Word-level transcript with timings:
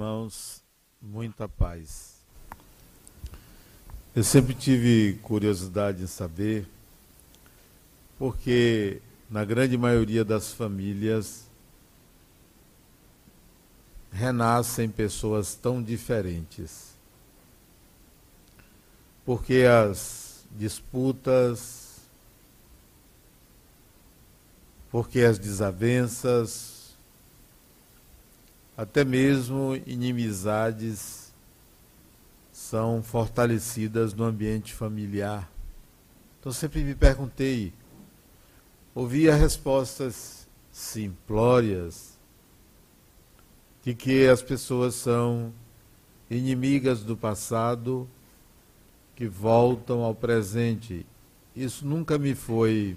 irmãos, 0.00 0.62
muita 0.98 1.46
paz. 1.46 2.14
Eu 4.16 4.24
sempre 4.24 4.54
tive 4.54 5.18
curiosidade 5.22 6.02
em 6.02 6.06
saber, 6.06 6.66
porque 8.18 9.02
na 9.28 9.44
grande 9.44 9.76
maioria 9.76 10.24
das 10.24 10.54
famílias 10.54 11.44
renascem 14.10 14.88
pessoas 14.88 15.54
tão 15.54 15.82
diferentes. 15.82 16.94
Porque 19.22 19.64
as 19.64 20.46
disputas, 20.52 21.98
porque 24.90 25.20
as 25.20 25.38
desavenças, 25.38 26.79
até 28.80 29.04
mesmo 29.04 29.76
inimizades 29.86 31.34
são 32.50 33.02
fortalecidas 33.02 34.14
no 34.14 34.24
ambiente 34.24 34.72
familiar. 34.72 35.52
Então 36.38 36.50
sempre 36.50 36.82
me 36.82 36.94
perguntei, 36.94 37.74
ouvia 38.94 39.34
respostas 39.34 40.48
simplórias 40.72 42.18
de 43.84 43.94
que 43.94 44.26
as 44.26 44.40
pessoas 44.40 44.94
são 44.94 45.52
inimigas 46.30 47.02
do 47.02 47.14
passado 47.14 48.08
que 49.14 49.26
voltam 49.26 50.00
ao 50.00 50.14
presente. 50.14 51.04
Isso 51.54 51.86
nunca 51.86 52.16
me 52.16 52.34
foi 52.34 52.96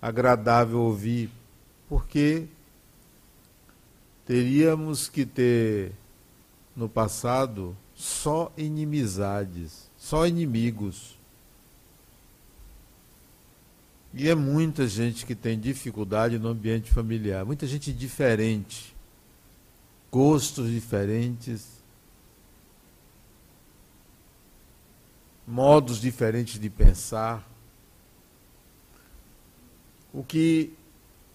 agradável 0.00 0.82
ouvir, 0.82 1.30
porque 1.88 2.46
teríamos 4.26 5.08
que 5.08 5.24
ter 5.24 5.92
no 6.74 6.88
passado 6.88 7.76
só 7.94 8.52
inimizades, 8.56 9.88
só 9.96 10.26
inimigos. 10.26 11.16
E 14.12 14.28
é 14.28 14.34
muita 14.34 14.88
gente 14.88 15.24
que 15.24 15.34
tem 15.34 15.58
dificuldade 15.58 16.38
no 16.38 16.48
ambiente 16.48 16.90
familiar, 16.90 17.44
muita 17.44 17.66
gente 17.66 17.92
diferente, 17.92 18.94
gostos 20.10 20.70
diferentes, 20.70 21.76
modos 25.46 26.00
diferentes 26.00 26.58
de 26.58 26.68
pensar, 26.68 27.46
o 30.12 30.24
que 30.24 30.72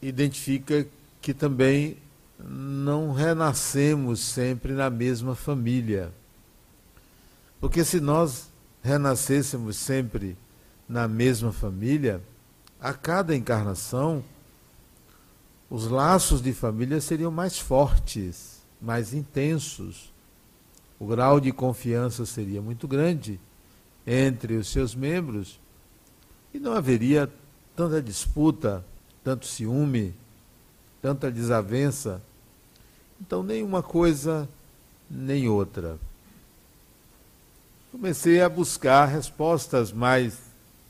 identifica 0.01 0.87
que 1.21 1.33
também 1.33 1.97
não 2.47 3.11
renascemos 3.11 4.19
sempre 4.19 4.73
na 4.73 4.89
mesma 4.89 5.35
família. 5.35 6.11
Porque 7.59 7.83
se 7.83 7.99
nós 7.99 8.49
renascêssemos 8.81 9.77
sempre 9.77 10.37
na 10.87 11.07
mesma 11.07 11.51
família, 11.51 12.21
a 12.79 12.93
cada 12.93 13.35
encarnação, 13.35 14.23
os 15.69 15.87
laços 15.87 16.41
de 16.41 16.51
família 16.51 16.99
seriam 16.99 17.31
mais 17.31 17.59
fortes, 17.59 18.61
mais 18.81 19.13
intensos. 19.13 20.11
O 20.99 21.05
grau 21.05 21.39
de 21.39 21.51
confiança 21.51 22.25
seria 22.25 22.61
muito 22.61 22.87
grande 22.87 23.39
entre 24.05 24.55
os 24.55 24.67
seus 24.67 24.95
membros 24.95 25.59
e 26.53 26.59
não 26.59 26.73
haveria 26.73 27.31
tanta 27.75 28.01
disputa, 28.01 28.83
tanto 29.23 29.45
ciúme, 29.45 30.13
tanta 31.01 31.31
desavença 31.31 32.21
então, 33.21 33.43
nem 33.43 33.61
uma 33.61 33.83
coisa, 33.83 34.49
nem 35.09 35.47
outra. 35.47 35.99
Comecei 37.91 38.41
a 38.41 38.49
buscar 38.49 39.05
respostas 39.05 39.91
mais 39.91 40.39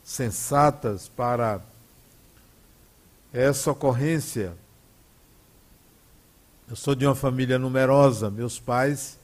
sensatas 0.02 1.08
para 1.08 1.60
essa 3.32 3.70
ocorrência. 3.70 4.56
Eu 6.70 6.74
sou 6.74 6.94
de 6.94 7.04
uma 7.04 7.14
família 7.14 7.58
numerosa, 7.58 8.30
meus 8.30 8.58
pais. 8.58 9.18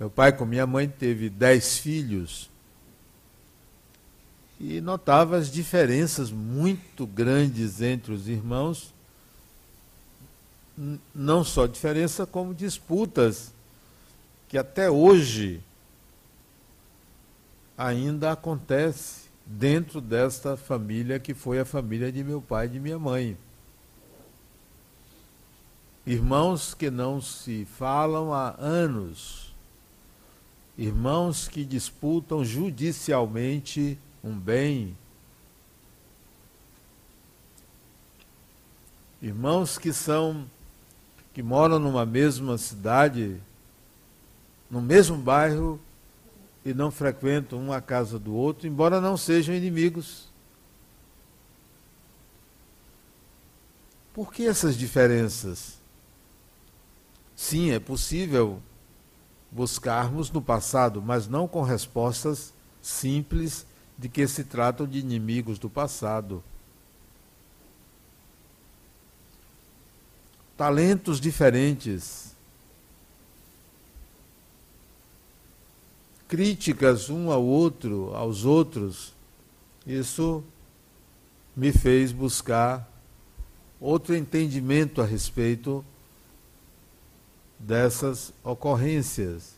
Meu 0.00 0.10
pai 0.10 0.32
com 0.32 0.44
minha 0.44 0.66
mãe 0.66 0.88
teve 0.88 1.30
dez 1.30 1.78
filhos 1.78 2.50
e 4.58 4.80
notava 4.80 5.36
as 5.36 5.50
diferenças 5.50 6.32
muito 6.32 7.06
grandes 7.06 7.80
entre 7.80 8.12
os 8.12 8.26
irmãos 8.26 8.92
não 11.14 11.44
só 11.44 11.66
diferença, 11.66 12.26
como 12.26 12.54
disputas 12.54 13.52
que 14.48 14.58
até 14.58 14.90
hoje 14.90 15.62
ainda 17.76 18.32
acontece 18.32 19.30
dentro 19.44 20.00
desta 20.00 20.56
família 20.56 21.18
que 21.18 21.34
foi 21.34 21.58
a 21.58 21.64
família 21.64 22.12
de 22.12 22.22
meu 22.22 22.40
pai 22.40 22.66
e 22.66 22.70
de 22.70 22.80
minha 22.80 22.98
mãe. 22.98 23.36
Irmãos 26.04 26.74
que 26.74 26.90
não 26.90 27.20
se 27.20 27.64
falam 27.64 28.34
há 28.34 28.56
anos, 28.58 29.54
irmãos 30.76 31.46
que 31.46 31.64
disputam 31.64 32.44
judicialmente 32.44 33.98
um 34.22 34.36
bem, 34.36 34.96
irmãos 39.20 39.78
que 39.78 39.92
são 39.92 40.44
que 41.32 41.42
moram 41.42 41.78
numa 41.78 42.04
mesma 42.04 42.58
cidade, 42.58 43.40
no 44.70 44.80
mesmo 44.80 45.16
bairro 45.16 45.80
e 46.64 46.72
não 46.72 46.90
frequentam 46.90 47.58
uma 47.58 47.80
casa 47.80 48.18
do 48.18 48.34
outro, 48.34 48.66
embora 48.66 49.00
não 49.00 49.16
sejam 49.16 49.54
inimigos. 49.54 50.30
Por 54.12 54.32
que 54.32 54.46
essas 54.46 54.76
diferenças? 54.76 55.78
Sim, 57.34 57.70
é 57.70 57.80
possível 57.80 58.60
buscarmos 59.50 60.30
no 60.30 60.40
passado, 60.40 61.02
mas 61.02 61.26
não 61.26 61.48
com 61.48 61.62
respostas 61.62 62.52
simples 62.80 63.66
de 63.98 64.08
que 64.08 64.26
se 64.26 64.44
tratam 64.44 64.86
de 64.86 64.98
inimigos 64.98 65.58
do 65.58 65.68
passado. 65.68 66.42
Talentos 70.56 71.20
diferentes, 71.20 72.34
críticas 76.28 77.10
um 77.10 77.30
ao 77.30 77.42
outro, 77.42 78.14
aos 78.14 78.44
outros, 78.44 79.12
isso 79.86 80.42
me 81.54 81.72
fez 81.72 82.12
buscar 82.12 82.88
outro 83.80 84.14
entendimento 84.14 85.02
a 85.02 85.04
respeito 85.04 85.84
dessas 87.58 88.32
ocorrências. 88.42 89.54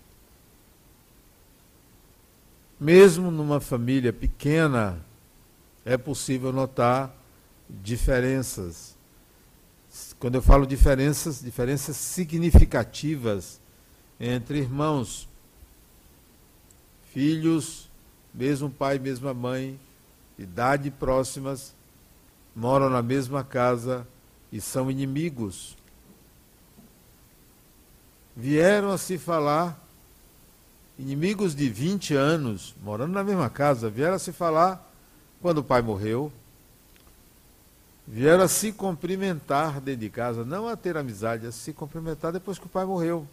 Mesmo 2.81 3.31
numa 3.31 3.61
família 3.61 4.13
pequena, 4.13 5.01
é 5.85 5.97
possível 5.97 6.53
notar 6.53 7.15
diferenças. 7.69 8.94
Quando 10.25 10.37
eu 10.37 10.43
falo 10.43 10.67
diferenças, 10.67 11.43
diferenças 11.43 11.99
significativas 11.99 13.61
entre 14.19 14.57
irmãos, 14.59 15.29
filhos, 17.13 17.91
mesmo 18.33 18.71
pai, 18.71 18.99
mesma 18.99 19.35
mãe, 19.35 19.79
idade 20.39 20.91
próximas, 20.91 21.75
moram 22.57 22.89
na 22.89 23.03
mesma 23.03 23.45
casa 23.45 24.09
e 24.51 24.63
são 24.63 24.91
inimigos. 24.91 25.77
Vieram 28.35 28.93
a 28.93 28.97
se 28.97 29.19
falar, 29.19 29.79
inimigos 30.99 31.55
de 31.55 31.69
20 31.69 32.15
anos, 32.15 32.75
morando 32.83 33.13
na 33.13 33.23
mesma 33.23 33.51
casa, 33.51 33.91
vieram 33.91 34.15
a 34.15 34.19
se 34.19 34.33
falar 34.33 34.91
quando 35.43 35.59
o 35.59 35.63
pai 35.63 35.83
morreu, 35.83 36.33
vieram 38.07 38.45
a 38.45 38.49
se 38.49 38.73
cumprimentar 38.73 39.81
dentro 39.81 40.03
de 40.03 40.11
casa, 40.11 40.45
não 40.45 40.69
a 40.69 40.77
ter 40.77 40.97
amizade, 40.97 41.47
a 41.47 41.53
se 41.53 41.73
cumprimentar 41.73 42.33
depois 42.33 42.59
que 42.59 42.67
o 42.67 42.69
pai 42.69 42.85
morreu. 42.85 43.27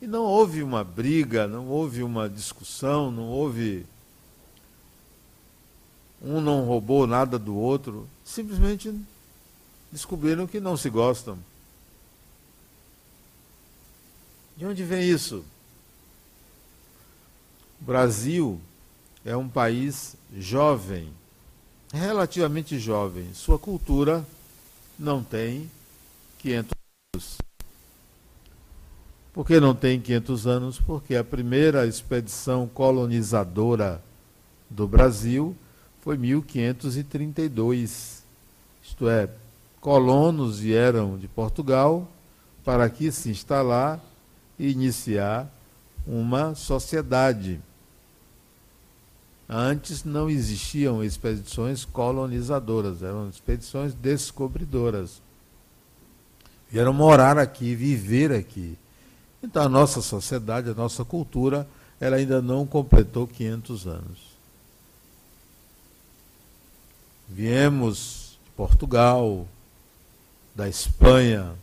E 0.00 0.06
não 0.06 0.22
houve 0.22 0.62
uma 0.62 0.82
briga, 0.82 1.46
não 1.46 1.66
houve 1.68 2.02
uma 2.02 2.28
discussão, 2.28 3.10
não 3.10 3.24
houve. 3.24 3.84
Um 6.22 6.40
não 6.40 6.64
roubou 6.64 7.06
nada 7.06 7.38
do 7.38 7.54
outro, 7.54 8.08
simplesmente 8.24 8.94
descobriram 9.90 10.46
que 10.46 10.60
não 10.60 10.76
se 10.76 10.88
gostam. 10.88 11.38
De 14.56 14.66
onde 14.66 14.84
vem 14.84 15.08
isso? 15.08 15.44
O 17.80 17.84
Brasil 17.84 18.60
é 19.24 19.36
um 19.36 19.48
país 19.48 20.16
jovem, 20.36 21.08
relativamente 21.92 22.78
jovem. 22.78 23.32
Sua 23.34 23.58
cultura 23.58 24.24
não 24.98 25.22
tem 25.22 25.70
500 26.38 26.70
anos. 27.14 27.38
Por 29.32 29.46
que 29.46 29.60
não 29.60 29.74
tem 29.74 30.00
500 30.00 30.46
anos? 30.46 30.80
Porque 30.80 31.14
a 31.14 31.24
primeira 31.24 31.86
expedição 31.86 32.66
colonizadora 32.66 34.02
do 34.68 34.88
Brasil 34.88 35.56
foi 36.00 36.16
1532. 36.16 38.24
Isto 38.82 39.08
é, 39.08 39.28
colonos 39.80 40.58
vieram 40.58 41.16
de 41.16 41.28
Portugal 41.28 42.08
para 42.64 42.84
aqui 42.84 43.12
se 43.12 43.30
instalar 43.30 44.00
e 44.58 44.70
iniciar 44.70 45.48
uma 46.06 46.54
sociedade. 46.54 47.60
Antes 49.52 50.04
não 50.04 50.30
existiam 50.30 51.02
expedições 51.02 51.84
colonizadoras, 51.84 53.02
eram 53.02 53.28
expedições 53.28 53.92
descobridoras. 53.92 55.20
Vieram 56.70 56.92
morar 56.92 57.36
aqui, 57.36 57.74
viver 57.74 58.30
aqui. 58.30 58.78
Então 59.42 59.64
a 59.64 59.68
nossa 59.68 60.00
sociedade, 60.00 60.70
a 60.70 60.74
nossa 60.74 61.04
cultura, 61.04 61.66
ela 61.98 62.14
ainda 62.14 62.40
não 62.40 62.64
completou 62.64 63.26
500 63.26 63.88
anos. 63.88 64.18
Viemos 67.28 68.38
de 68.44 68.50
Portugal, 68.52 69.48
da 70.54 70.68
Espanha, 70.68 71.54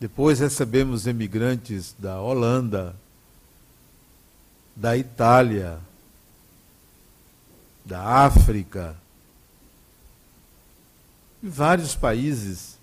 depois 0.00 0.40
recebemos 0.40 1.06
emigrantes 1.06 1.94
da 1.98 2.18
Holanda, 2.18 2.96
da 4.74 4.96
Itália, 4.96 5.78
da 7.90 8.00
África. 8.00 8.96
Em 11.42 11.48
vários 11.48 11.96
países, 11.96 12.78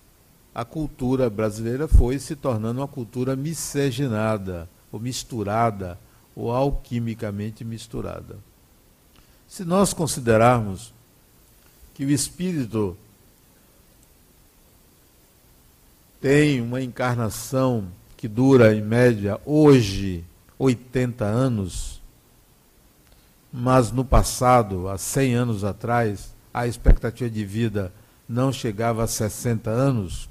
a 0.53 0.65
cultura 0.65 1.29
brasileira 1.29 1.87
foi 1.87 2.19
se 2.19 2.35
tornando 2.35 2.81
uma 2.81 2.87
cultura 2.89 3.33
miscigenada, 3.33 4.67
ou 4.91 4.99
misturada, 4.99 5.97
ou 6.35 6.51
alquimicamente 6.51 7.63
misturada. 7.63 8.35
Se 9.47 9.63
nós 9.63 9.93
considerarmos 9.93 10.93
que 11.93 12.03
o 12.03 12.11
espírito 12.11 12.97
tem 16.19 16.59
uma 16.59 16.81
encarnação 16.81 17.87
que 18.17 18.27
dura, 18.27 18.75
em 18.75 18.81
média, 18.81 19.39
hoje, 19.45 20.25
80 20.59 21.23
anos, 21.23 22.01
mas 23.51 23.91
no 23.91 24.03
passado, 24.03 24.87
há 24.89 24.97
100 24.97 25.33
anos 25.35 25.63
atrás, 25.63 26.35
a 26.53 26.67
expectativa 26.67 27.29
de 27.29 27.45
vida 27.45 27.93
não 28.27 28.51
chegava 28.51 29.03
a 29.03 29.07
60 29.07 29.69
anos. 29.69 30.29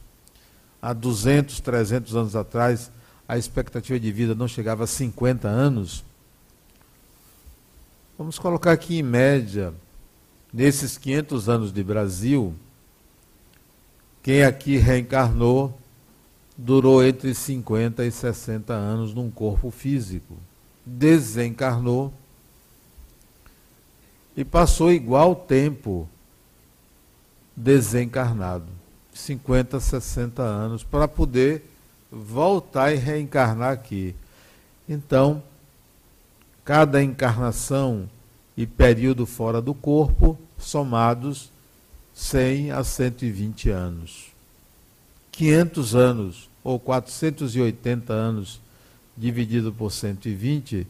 Há 0.80 0.92
200, 0.92 1.60
300 1.60 2.14
anos 2.14 2.36
atrás, 2.36 2.90
a 3.26 3.38
expectativa 3.38 3.98
de 3.98 4.12
vida 4.12 4.34
não 4.34 4.46
chegava 4.46 4.84
a 4.84 4.86
50 4.86 5.48
anos. 5.48 6.04
Vamos 8.18 8.38
colocar 8.38 8.72
aqui 8.72 8.98
em 8.98 9.02
média, 9.02 9.74
nesses 10.52 10.96
500 10.96 11.48
anos 11.48 11.72
de 11.72 11.82
Brasil, 11.82 12.54
quem 14.22 14.42
aqui 14.42 14.76
reencarnou 14.76 15.78
durou 16.56 17.04
entre 17.04 17.34
50 17.34 18.04
e 18.04 18.10
60 18.10 18.72
anos 18.72 19.14
num 19.14 19.30
corpo 19.30 19.70
físico. 19.70 20.34
Desencarnou 20.84 22.12
e 24.36 24.44
passou 24.44 24.92
igual 24.92 25.34
tempo 25.34 26.08
desencarnado 27.56 28.66
50, 29.14 29.80
60 29.80 30.42
anos 30.42 30.84
para 30.84 31.08
poder 31.08 31.64
voltar 32.12 32.92
e 32.92 32.96
reencarnar 32.96 33.72
aqui. 33.72 34.14
Então, 34.86 35.42
cada 36.64 37.02
encarnação 37.02 38.08
e 38.56 38.66
período 38.66 39.24
fora 39.24 39.62
do 39.62 39.72
corpo, 39.72 40.38
somados 40.58 41.50
100 42.14 42.72
a 42.72 42.84
120 42.84 43.70
anos. 43.70 44.26
500 45.32 45.94
anos 45.94 46.50
ou 46.62 46.78
480 46.78 48.12
anos 48.12 48.60
dividido 49.16 49.72
por 49.72 49.90
120 49.90 50.86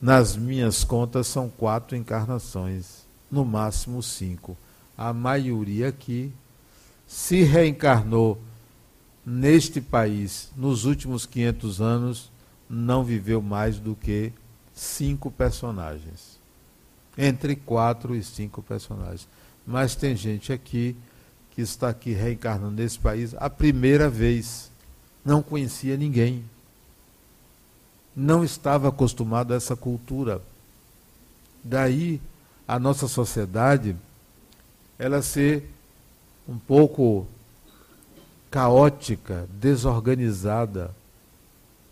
nas 0.00 0.36
minhas 0.36 0.82
contas 0.82 1.26
são 1.26 1.48
quatro 1.48 1.96
encarnações, 1.96 3.06
no 3.30 3.44
máximo 3.44 4.02
cinco. 4.02 4.56
A 4.96 5.12
maioria 5.12 5.88
aqui 5.88 6.32
se 7.06 7.42
reencarnou 7.42 8.40
neste 9.26 9.80
país 9.80 10.50
nos 10.56 10.84
últimos 10.84 11.26
500 11.26 11.80
anos, 11.80 12.30
não 12.68 13.04
viveu 13.04 13.42
mais 13.42 13.78
do 13.78 13.94
que 13.94 14.32
cinco 14.72 15.30
personagens. 15.30 16.38
Entre 17.18 17.54
quatro 17.54 18.14
e 18.14 18.22
cinco 18.22 18.62
personagens. 18.62 19.28
Mas 19.66 19.94
tem 19.94 20.16
gente 20.16 20.52
aqui 20.52 20.96
que 21.50 21.60
está 21.60 21.90
aqui 21.90 22.12
reencarnando 22.12 22.80
nesse 22.80 22.98
país 22.98 23.34
a 23.36 23.50
primeira 23.50 24.08
vez. 24.08 24.70
Não 25.24 25.42
conhecia 25.42 25.96
ninguém 25.96 26.44
não 28.20 28.44
estava 28.44 28.88
acostumado 28.88 29.54
a 29.54 29.56
essa 29.56 29.74
cultura. 29.74 30.42
Daí 31.64 32.20
a 32.68 32.78
nossa 32.78 33.08
sociedade 33.08 33.96
ela 34.98 35.22
ser 35.22 35.70
um 36.46 36.58
pouco 36.58 37.26
caótica, 38.50 39.48
desorganizada, 39.58 40.94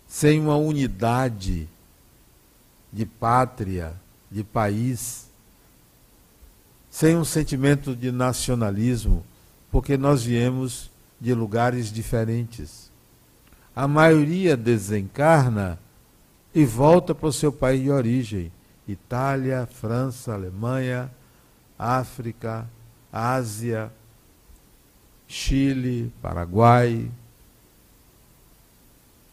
sem 0.07 0.39
uma 0.39 0.55
unidade 0.55 1.67
de 2.93 3.05
pátria, 3.07 3.93
de 4.29 4.43
país, 4.43 5.27
sem 6.91 7.17
um 7.17 7.25
sentimento 7.25 7.95
de 7.95 8.11
nacionalismo, 8.11 9.25
porque 9.71 9.97
nós 9.97 10.23
viemos 10.23 10.91
de 11.19 11.33
lugares 11.33 11.91
diferentes. 11.91 12.91
A 13.75 13.87
maioria 13.87 14.55
desencarna 14.55 15.79
e 16.53 16.65
volta 16.65 17.13
para 17.13 17.27
o 17.27 17.33
seu 17.33 17.51
país 17.51 17.81
de 17.81 17.91
origem. 17.91 18.51
Itália, 18.87 19.67
França, 19.71 20.33
Alemanha, 20.33 21.11
África, 21.77 22.67
Ásia, 23.11 23.91
Chile, 25.27 26.11
Paraguai, 26.21 27.09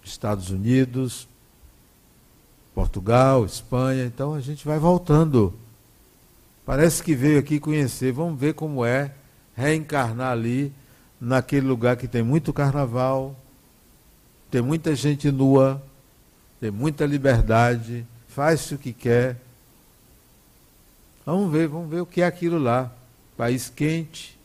Estados 0.04 0.50
Unidos, 0.50 1.26
Portugal, 2.74 3.46
Espanha. 3.46 4.04
Então 4.04 4.34
a 4.34 4.40
gente 4.40 4.66
vai 4.66 4.78
voltando. 4.78 5.54
Parece 6.66 7.02
que 7.02 7.14
veio 7.14 7.38
aqui 7.38 7.58
conhecer. 7.58 8.12
Vamos 8.12 8.38
ver 8.38 8.54
como 8.54 8.84
é 8.84 9.12
reencarnar 9.56 10.32
ali, 10.32 10.72
naquele 11.20 11.66
lugar 11.66 11.96
que 11.96 12.06
tem 12.06 12.22
muito 12.22 12.52
carnaval, 12.52 13.34
tem 14.50 14.60
muita 14.60 14.94
gente 14.94 15.30
nua, 15.30 15.82
tem 16.60 16.70
muita 16.70 17.04
liberdade, 17.04 18.06
faz 18.28 18.70
o 18.70 18.78
que 18.78 18.92
quer. 18.92 19.36
Vamos 21.24 21.50
ver, 21.50 21.68
vamos 21.68 21.90
ver 21.90 22.00
o 22.00 22.06
que 22.06 22.22
é 22.22 22.26
aquilo 22.26 22.58
lá. 22.58 22.92
País 23.36 23.68
quente. 23.68 24.38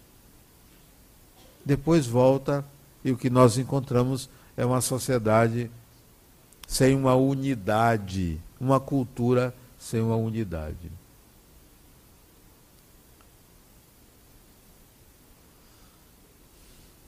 Depois 1.63 2.05
volta 2.05 2.65
e 3.03 3.11
o 3.11 3.17
que 3.17 3.29
nós 3.29 3.57
encontramos 3.57 4.29
é 4.57 4.65
uma 4.65 4.81
sociedade 4.81 5.69
sem 6.67 6.95
uma 6.95 7.15
unidade, 7.15 8.39
uma 8.59 8.79
cultura 8.79 9.53
sem 9.77 10.01
uma 10.01 10.15
unidade. 10.15 10.91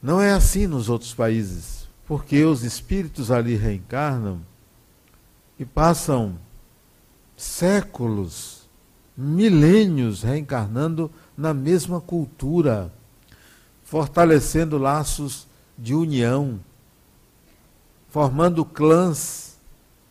Não 0.01 0.19
é 0.21 0.33
assim 0.33 0.67
nos 0.67 0.89
outros 0.89 1.13
países, 1.13 1.87
porque 2.05 2.43
os 2.43 2.63
espíritos 2.63 3.31
ali 3.31 3.55
reencarnam 3.55 4.41
e 5.59 5.65
passam 5.65 6.37
séculos, 7.37 8.67
milênios 9.15 10.23
reencarnando 10.23 11.11
na 11.37 11.53
mesma 11.53 12.01
cultura, 12.01 12.91
fortalecendo 13.83 14.77
laços 14.77 15.47
de 15.77 15.93
união, 15.93 16.59
formando 18.09 18.63
clãs, 18.63 19.57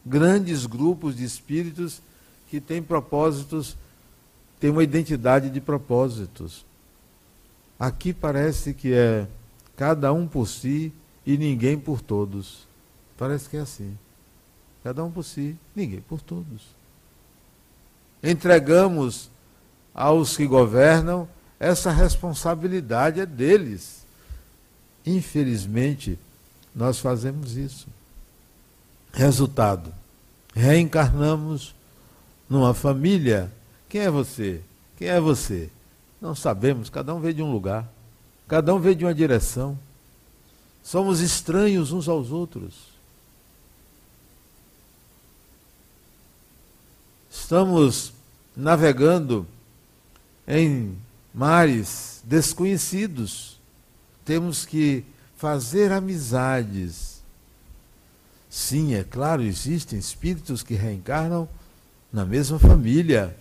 grandes 0.04 0.66
grupos 0.66 1.16
de 1.16 1.24
espíritos 1.24 2.02
que 2.48 2.60
têm 2.60 2.82
propósitos, 2.82 3.76
têm 4.60 4.70
uma 4.70 4.82
identidade 4.82 5.48
de 5.50 5.60
propósitos. 5.60 6.64
Aqui 7.78 8.12
parece 8.12 8.74
que 8.74 8.92
é 8.92 9.26
cada 9.76 10.12
um 10.12 10.26
por 10.26 10.46
si 10.46 10.92
e 11.26 11.36
ninguém 11.36 11.78
por 11.78 12.00
todos. 12.00 12.66
Parece 13.16 13.48
que 13.48 13.56
é 13.56 13.60
assim. 13.60 13.96
Cada 14.82 15.04
um 15.04 15.10
por 15.10 15.22
si, 15.22 15.56
ninguém 15.74 16.00
por 16.00 16.20
todos. 16.20 16.62
Entregamos 18.22 19.30
aos 19.94 20.36
que 20.36 20.46
governam 20.46 21.28
essa 21.58 21.92
responsabilidade 21.92 23.20
é 23.20 23.26
deles. 23.26 24.04
Infelizmente, 25.06 26.18
nós 26.74 26.98
fazemos 26.98 27.56
isso. 27.56 27.86
Resultado: 29.12 29.92
reencarnamos 30.54 31.74
numa 32.48 32.74
família. 32.74 33.52
Quem 33.88 34.02
é 34.02 34.10
você? 34.10 34.60
Quem 34.96 35.08
é 35.08 35.20
você? 35.20 35.70
Não 36.20 36.34
sabemos, 36.34 36.88
cada 36.88 37.14
um 37.14 37.20
veio 37.20 37.34
de 37.34 37.42
um 37.42 37.52
lugar, 37.52 37.88
cada 38.48 38.74
um 38.74 38.78
veio 38.78 38.94
de 38.94 39.04
uma 39.04 39.14
direção. 39.14 39.78
Somos 40.82 41.20
estranhos 41.20 41.92
uns 41.92 42.08
aos 42.08 42.30
outros. 42.30 42.91
Estamos 47.32 48.12
navegando 48.54 49.46
em 50.46 50.98
mares 51.32 52.20
desconhecidos. 52.24 53.58
Temos 54.22 54.66
que 54.66 55.02
fazer 55.34 55.90
amizades. 55.92 57.22
Sim, 58.50 58.94
é 58.94 59.02
claro, 59.02 59.42
existem 59.42 59.98
espíritos 59.98 60.62
que 60.62 60.74
reencarnam 60.74 61.48
na 62.12 62.26
mesma 62.26 62.58
família. 62.58 63.34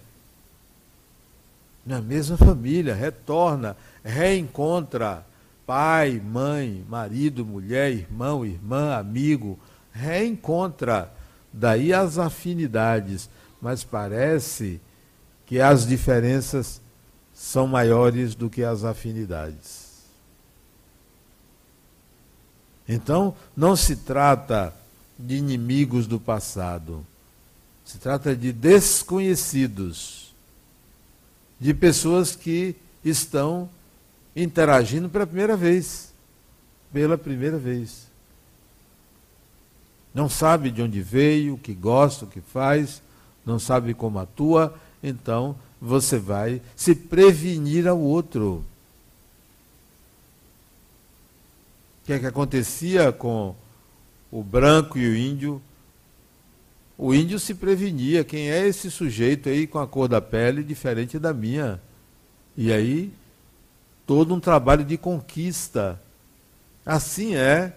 Na 1.86 2.02
mesma 2.02 2.38
família, 2.38 2.96
retorna, 2.96 3.76
reencontra 4.06 5.26
pai, 5.68 6.22
mãe, 6.24 6.86
marido, 6.88 7.46
mulher, 7.46 7.92
irmão, 7.92 8.46
irmã, 8.46 8.96
amigo, 8.96 9.60
reencontra. 9.92 11.12
Daí 11.52 11.94
as 11.94 12.18
afinidades 12.18 13.30
mas 13.62 13.84
parece 13.84 14.82
que 15.46 15.60
as 15.60 15.86
diferenças 15.86 16.82
são 17.34 17.68
maiores 17.68 18.36
do 18.36 18.50
que 18.50 18.64
as 18.64 18.84
afinidades. 18.84 19.92
Então, 22.88 23.36
não 23.56 23.76
se 23.76 23.96
trata 23.96 24.74
de 25.18 25.36
inimigos 25.36 26.08
do 26.08 26.20
passado, 26.20 27.06
se 27.86 27.98
trata 27.98 28.36
de 28.36 28.52
desconhecidos, 28.52 30.34
de 31.60 31.74
pessoas 31.74 32.36
que 32.36 32.76
estão 33.04 33.70
interagindo 34.36 35.10
pela 35.10 35.28
primeira 35.28 35.56
vez. 35.56 36.12
Pela 36.92 37.18
primeira 37.18 37.58
vez. 37.58 38.08
Não 40.14 40.30
sabe 40.30 40.72
de 40.72 40.82
onde 40.82 41.02
veio, 41.02 41.54
o 41.54 41.58
que 41.58 41.74
gosta, 41.74 42.26
o 42.26 42.28
que 42.28 42.42
faz, 42.42 43.02
não 43.46 43.60
sabe 43.60 43.94
como 43.94 44.20
atua, 44.20 44.76
então 45.02 45.56
você 45.82 46.18
vai 46.20 46.62
se 46.76 46.94
prevenir 46.94 47.88
ao 47.88 48.00
outro. 48.00 48.64
O 52.02 52.06
que 52.06 52.14
é 52.14 52.20
que 52.20 52.26
acontecia 52.26 53.12
com 53.12 53.56
o 54.32 54.44
branco 54.44 54.98
e 54.98 55.08
o 55.08 55.16
índio? 55.16 55.62
O 56.98 57.14
índio 57.16 57.40
se 57.40 57.56
prevenia. 57.56 58.24
Quem 58.24 58.52
é 58.52 58.68
esse 58.68 58.92
sujeito 58.92 59.50
aí 59.50 59.66
com 59.66 59.80
a 59.80 59.88
cor 59.88 60.08
da 60.08 60.22
pele 60.22 60.64
diferente 60.64 61.18
da 61.18 61.34
minha? 61.34 61.82
E 62.56 62.72
aí, 62.72 63.12
todo 64.06 64.36
um 64.36 64.40
trabalho 64.40 64.84
de 64.84 64.98
conquista. 64.98 66.00
Assim 66.86 67.36
é 67.36 67.74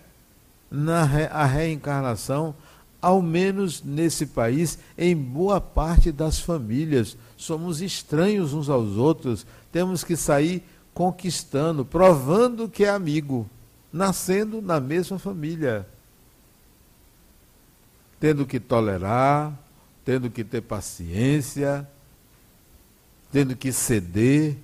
na 0.71 1.05
re 1.05 1.25
a 1.25 1.45
reencarnação 1.45 2.55
ao 3.05 3.21
menos 3.21 3.83
nesse 3.83 4.25
país, 4.25 4.79
em 4.97 5.15
boa 5.15 5.61
parte 5.61 6.11
das 6.11 6.41
famílias. 6.41 7.19
Somos 7.37 7.83
estranhos 7.83 8.55
uns 8.55 8.71
aos 8.71 8.97
outros, 8.97 9.47
temos 9.71 10.03
que 10.03 10.17
sair 10.17 10.65
conquistando, 10.95 11.85
provando 11.85 12.67
que 12.67 12.83
é 12.83 12.89
amigo, 12.89 13.47
nascendo 13.93 14.63
na 14.63 14.81
mesma 14.81 15.19
família. 15.19 15.87
Tendo 18.19 18.47
que 18.47 18.59
tolerar, 18.59 19.53
tendo 20.03 20.31
que 20.31 20.43
ter 20.43 20.63
paciência, 20.63 21.87
tendo 23.31 23.55
que 23.55 23.71
ceder. 23.71 24.57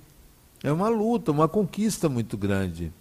É 0.63 0.71
uma 0.71 0.89
luta, 0.89 1.31
uma 1.31 1.47
conquista 1.47 2.09
muito 2.09 2.35
grande. 2.35 2.91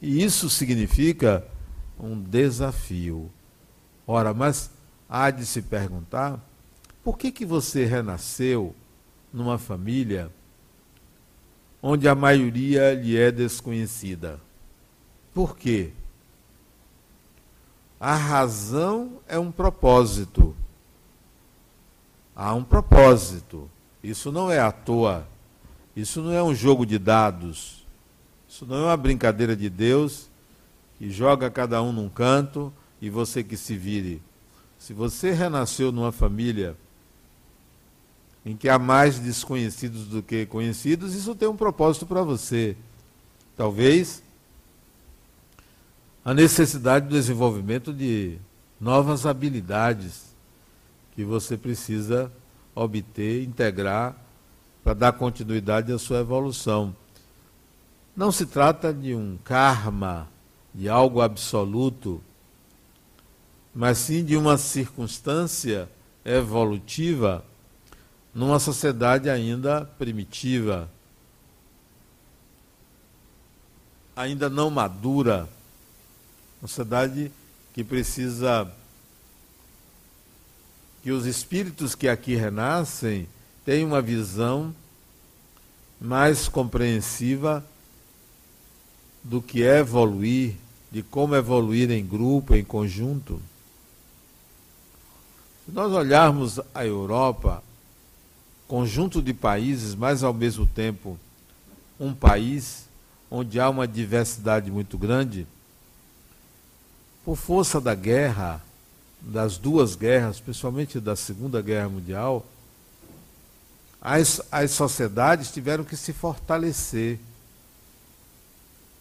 E 0.00 0.24
isso 0.24 0.48
significa 0.48 1.46
um 1.98 2.20
desafio. 2.20 3.30
Ora, 4.06 4.32
mas 4.32 4.70
há 5.08 5.30
de 5.30 5.44
se 5.44 5.62
perguntar, 5.62 6.40
por 7.02 7.16
que, 7.16 7.30
que 7.30 7.44
você 7.44 7.84
renasceu 7.84 8.74
numa 9.32 9.58
família 9.58 10.30
onde 11.82 12.08
a 12.08 12.14
maioria 12.14 12.94
lhe 12.94 13.16
é 13.16 13.30
desconhecida? 13.30 14.40
Por 15.32 15.56
quê? 15.56 15.92
A 17.98 18.14
razão 18.14 19.20
é 19.26 19.38
um 19.38 19.50
propósito. 19.50 20.54
Há 22.34 22.54
um 22.54 22.62
propósito. 22.62 23.70
Isso 24.02 24.30
não 24.30 24.50
é 24.50 24.58
à 24.58 24.70
toa. 24.70 25.26
Isso 25.94 26.20
não 26.20 26.32
é 26.32 26.42
um 26.42 26.54
jogo 26.54 26.84
de 26.84 26.98
dados. 26.98 27.86
Isso 28.48 28.66
não 28.66 28.76
é 28.76 28.82
uma 28.84 28.96
brincadeira 28.96 29.56
de 29.56 29.70
Deus 29.70 30.28
que 30.98 31.10
joga 31.10 31.50
cada 31.50 31.82
um 31.82 31.92
num 31.92 32.08
canto 32.08 32.72
e 33.00 33.10
você 33.10 33.42
que 33.42 33.56
se 33.56 33.76
vire. 33.76 34.22
Se 34.78 34.92
você 34.92 35.32
renasceu 35.32 35.92
numa 35.92 36.12
família 36.12 36.76
em 38.44 38.56
que 38.56 38.68
há 38.68 38.78
mais 38.78 39.18
desconhecidos 39.18 40.06
do 40.06 40.22
que 40.22 40.46
conhecidos, 40.46 41.14
isso 41.14 41.34
tem 41.34 41.48
um 41.48 41.56
propósito 41.56 42.06
para 42.06 42.22
você. 42.22 42.76
Talvez 43.56 44.22
a 46.24 46.32
necessidade 46.32 47.06
do 47.08 47.14
desenvolvimento 47.14 47.92
de 47.92 48.38
novas 48.80 49.26
habilidades 49.26 50.34
que 51.14 51.24
você 51.24 51.56
precisa 51.56 52.30
obter, 52.74 53.42
integrar 53.42 54.14
para 54.84 54.94
dar 54.94 55.12
continuidade 55.12 55.92
à 55.92 55.98
sua 55.98 56.20
evolução. 56.20 56.94
Não 58.14 58.30
se 58.30 58.46
trata 58.46 58.92
de 58.92 59.14
um 59.14 59.38
karma 59.42 60.28
de 60.76 60.90
algo 60.90 61.22
absoluto, 61.22 62.22
mas 63.74 63.96
sim 63.96 64.22
de 64.22 64.36
uma 64.36 64.58
circunstância 64.58 65.88
evolutiva 66.22 67.42
numa 68.34 68.58
sociedade 68.58 69.30
ainda 69.30 69.86
primitiva, 69.98 70.86
ainda 74.14 74.50
não 74.50 74.68
madura, 74.68 75.48
uma 76.60 76.68
sociedade 76.68 77.32
que 77.72 77.82
precisa 77.82 78.70
que 81.02 81.10
os 81.10 81.24
espíritos 81.24 81.94
que 81.94 82.06
aqui 82.06 82.34
renascem 82.34 83.26
tenham 83.64 83.88
uma 83.88 84.02
visão 84.02 84.74
mais 85.98 86.48
compreensiva 86.48 87.64
do 89.24 89.40
que 89.40 89.62
é 89.64 89.78
evoluir 89.78 90.65
de 90.90 91.02
como 91.02 91.34
evoluir 91.34 91.90
em 91.90 92.04
grupo, 92.04 92.54
em 92.54 92.64
conjunto. 92.64 93.40
Se 95.64 95.72
nós 95.72 95.92
olharmos 95.92 96.60
a 96.74 96.86
Europa, 96.86 97.62
conjunto 98.68 99.20
de 99.20 99.34
países, 99.34 99.94
mas 99.94 100.22
ao 100.22 100.32
mesmo 100.32 100.66
tempo 100.66 101.18
um 101.98 102.14
país 102.14 102.86
onde 103.30 103.58
há 103.58 103.68
uma 103.68 103.86
diversidade 103.86 104.70
muito 104.70 104.96
grande, 104.96 105.46
por 107.24 107.36
força 107.36 107.80
da 107.80 107.94
guerra, 107.94 108.62
das 109.20 109.58
duas 109.58 109.96
guerras, 109.96 110.38
principalmente 110.38 111.00
da 111.00 111.16
Segunda 111.16 111.60
Guerra 111.60 111.88
Mundial, 111.88 112.46
as, 114.00 114.40
as 114.52 114.70
sociedades 114.70 115.50
tiveram 115.50 115.82
que 115.82 115.96
se 115.96 116.12
fortalecer, 116.12 117.18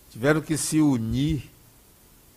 tiveram 0.10 0.42
que 0.42 0.58
se 0.58 0.82
unir 0.82 1.52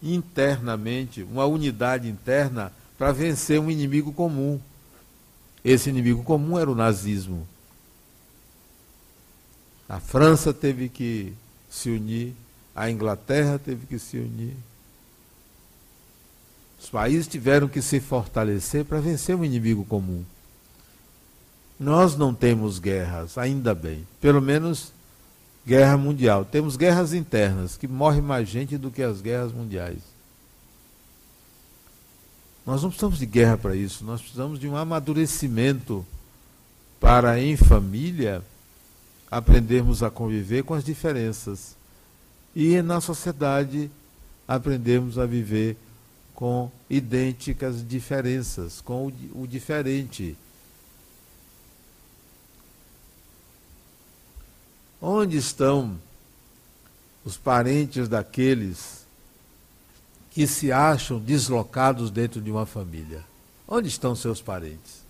internamente, 0.02 1.22
uma 1.22 1.44
unidade 1.46 2.08
interna 2.08 2.72
para 2.96 3.12
vencer 3.12 3.60
um 3.60 3.70
inimigo 3.70 4.12
comum. 4.12 4.60
Esse 5.64 5.90
inimigo 5.90 6.22
comum 6.22 6.58
era 6.58 6.70
o 6.70 6.74
nazismo. 6.74 7.46
A 9.88 9.98
França 9.98 10.52
teve 10.52 10.88
que 10.88 11.32
se 11.68 11.90
unir, 11.90 12.34
a 12.74 12.90
Inglaterra 12.90 13.58
teve 13.58 13.86
que 13.86 13.98
se 13.98 14.18
unir. 14.18 14.54
Os 16.80 16.88
países 16.90 17.26
tiveram 17.26 17.68
que 17.68 17.82
se 17.82 17.98
fortalecer 17.98 18.84
para 18.84 19.00
vencer 19.00 19.34
um 19.34 19.44
inimigo 19.44 19.84
comum. 19.84 20.24
Nós 21.78 22.16
não 22.16 22.34
temos 22.34 22.78
guerras, 22.78 23.38
ainda 23.38 23.74
bem. 23.74 24.06
Pelo 24.20 24.40
menos 24.40 24.92
guerra 25.68 25.98
mundial. 25.98 26.46
Temos 26.46 26.76
guerras 26.76 27.12
internas, 27.12 27.76
que 27.76 27.86
morre 27.86 28.22
mais 28.22 28.48
gente 28.48 28.78
do 28.78 28.90
que 28.90 29.02
as 29.02 29.20
guerras 29.20 29.52
mundiais. 29.52 29.98
Nós 32.64 32.82
não 32.82 32.88
precisamos 32.88 33.18
de 33.18 33.26
guerra 33.26 33.58
para 33.58 33.76
isso, 33.76 34.02
nós 34.02 34.22
precisamos 34.22 34.58
de 34.58 34.66
um 34.66 34.74
amadurecimento 34.74 36.06
para, 36.98 37.38
em 37.38 37.54
família, 37.54 38.42
aprendermos 39.30 40.02
a 40.02 40.10
conviver 40.10 40.64
com 40.64 40.72
as 40.72 40.82
diferenças 40.82 41.76
e 42.56 42.80
na 42.80 42.98
sociedade 42.98 43.90
aprendermos 44.46 45.18
a 45.18 45.26
viver 45.26 45.76
com 46.34 46.70
idênticas 46.88 47.86
diferenças, 47.86 48.80
com 48.80 49.08
o, 49.08 49.42
o 49.42 49.46
diferente. 49.46 50.34
Onde 55.00 55.36
estão 55.36 55.98
os 57.24 57.36
parentes 57.36 58.08
daqueles 58.08 59.06
que 60.30 60.46
se 60.46 60.72
acham 60.72 61.18
deslocados 61.18 62.10
dentro 62.10 62.40
de 62.40 62.50
uma 62.50 62.66
família? 62.66 63.24
Onde 63.66 63.88
estão 63.88 64.16
seus 64.16 64.40
parentes? 64.40 65.02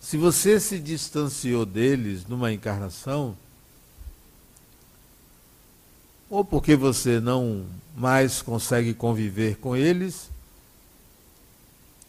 Se 0.00 0.16
você 0.16 0.60
se 0.60 0.78
distanciou 0.78 1.66
deles 1.66 2.26
numa 2.26 2.52
encarnação, 2.52 3.36
ou 6.30 6.44
porque 6.44 6.76
você 6.76 7.20
não 7.20 7.66
mais 7.96 8.42
consegue 8.42 8.92
conviver 8.94 9.56
com 9.56 9.74
eles 9.74 10.28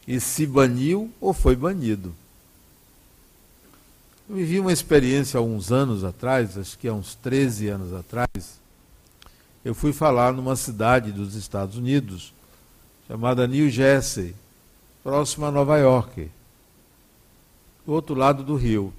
e 0.08 0.20
se 0.20 0.46
baniu 0.46 1.12
ou 1.22 1.34
foi 1.34 1.56
banido. 1.56 2.14
Eu 4.30 4.36
vivi 4.36 4.60
uma 4.60 4.72
experiência 4.72 5.40
há 5.40 5.42
uns 5.42 5.72
anos 5.72 6.04
atrás, 6.04 6.58
acho 6.58 6.78
que 6.78 6.88
há 6.88 6.94
uns 6.94 7.16
13 7.16 7.68
anos 7.68 7.94
atrás. 7.94 8.60
Eu 9.66 9.74
fui 9.74 9.92
falar 9.92 10.32
numa 10.34 10.56
cidade 10.56 11.12
dos 11.12 11.34
Estados 11.36 11.76
Unidos 11.76 12.34
chamada 13.08 13.48
New 13.48 13.70
Jersey, 13.70 14.36
próxima 15.04 15.48
a 15.48 15.52
Nova 15.52 15.78
York, 15.80 16.30
do 17.86 17.92
outro 17.92 18.14
lado 18.14 18.44
do 18.44 18.56
rio. 18.56 18.94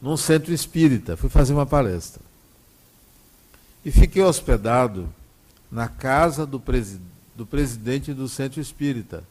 num 0.00 0.16
centro 0.16 0.52
espírita, 0.52 1.16
fui 1.16 1.28
fazer 1.28 1.52
uma 1.52 1.66
palestra. 1.66 2.22
E 3.84 3.90
fiquei 3.90 4.22
hospedado 4.22 5.08
na 5.70 5.88
casa 5.88 6.46
do, 6.46 6.60
presi 6.60 7.00
do 7.34 7.46
presidente 7.46 8.12
do 8.12 8.28
centro 8.28 8.60
espírita. 8.60 9.24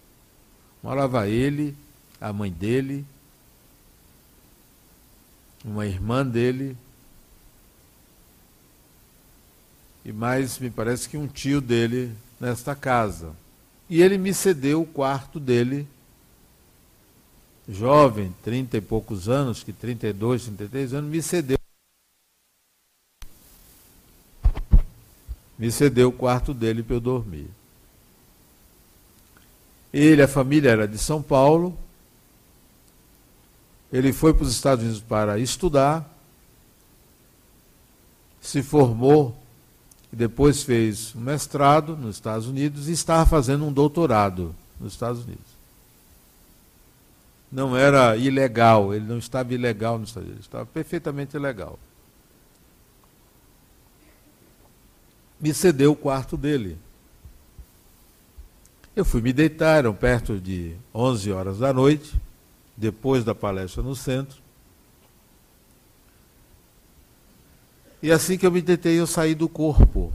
Morava 0.82 1.28
ele, 1.28 1.76
a 2.20 2.32
mãe 2.32 2.52
dele, 2.52 3.06
uma 5.64 5.86
irmã 5.86 6.26
dele, 6.26 6.78
e 10.06 10.12
mais, 10.12 10.60
me 10.60 10.70
parece 10.70 11.10
que 11.10 11.18
um 11.18 11.28
tio 11.28 11.60
dele 11.60 12.16
nesta 12.40 12.76
casa. 12.76 13.34
E 13.90 14.02
ele 14.04 14.20
me 14.20 14.34
cedeu 14.36 14.84
o 14.84 14.86
quarto 14.86 15.40
dele 15.40 15.88
jovem, 17.68 18.34
trinta 18.44 18.78
e 18.78 18.82
poucos 18.82 19.28
anos, 19.28 19.64
que 19.64 19.74
32, 19.74 20.46
33 20.46 20.94
anos, 20.94 21.10
me 21.10 21.22
cedeu. 21.22 21.58
Me 25.58 25.72
cedeu 25.72 26.10
o 26.10 26.14
quarto 26.14 26.54
dele 26.54 26.84
para 26.84 26.98
eu 26.98 27.00
dormir. 27.00 27.48
Ele, 29.92 30.22
a 30.22 30.28
família 30.28 30.70
era 30.70 30.88
de 30.88 30.98
São 30.98 31.22
Paulo. 31.22 31.78
Ele 33.92 34.12
foi 34.12 34.34
para 34.34 34.44
os 34.44 34.52
Estados 34.52 34.84
Unidos 34.84 35.02
para 35.02 35.40
estudar. 35.40 36.10
Se 38.42 38.62
formou 38.62 39.36
e 40.12 40.16
depois 40.16 40.64
fez 40.64 41.16
um 41.16 41.22
mestrado 41.22 41.96
nos 41.96 42.16
Estados 42.16 42.48
Unidos 42.48 42.88
e 42.88 42.92
estava 42.92 43.26
fazendo 43.26 43.66
um 43.66 43.74
doutorado 43.74 44.56
nos 44.80 44.94
Estados 44.94 45.24
Unidos 45.24 45.56
não 47.56 47.76
era 47.76 48.18
ilegal, 48.18 48.94
ele 48.94 49.06
não 49.06 49.18
estava 49.18 49.54
ilegal 49.54 49.98
nos 49.98 50.10
Estados 50.10 50.28
Unidos, 50.28 50.46
estava 50.46 50.66
perfeitamente 50.66 51.38
legal. 51.38 51.80
Me 55.40 55.54
cedeu 55.54 55.94
o 55.94 55.96
quarto 55.96 56.36
dele. 56.36 56.78
Eu 58.94 59.06
fui 59.06 59.22
me 59.22 59.32
deitar, 59.32 59.78
eram 59.78 59.94
perto 59.94 60.38
de 60.38 60.76
11 60.94 61.32
horas 61.32 61.60
da 61.60 61.72
noite, 61.72 62.14
depois 62.76 63.24
da 63.24 63.34
palestra 63.34 63.82
no 63.82 63.96
centro. 63.96 64.44
E 68.02 68.12
assim 68.12 68.38
que 68.38 68.46
eu 68.46 68.52
me 68.52 68.62
deitei, 68.62 69.00
eu 69.00 69.08
saí 69.08 69.34
do 69.34 69.50
corpo, 69.50 70.14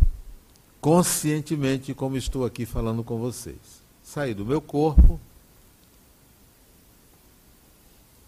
conscientemente, 0.81 1.95
como 1.95 2.17
estou 2.17 2.45
aqui 2.45 2.65
falando 2.65 3.03
com 3.03 3.19
vocês. 3.19 3.59
Saí 4.03 4.35
do 4.35 4.45
meu 4.45 4.61
corpo, 4.61 5.21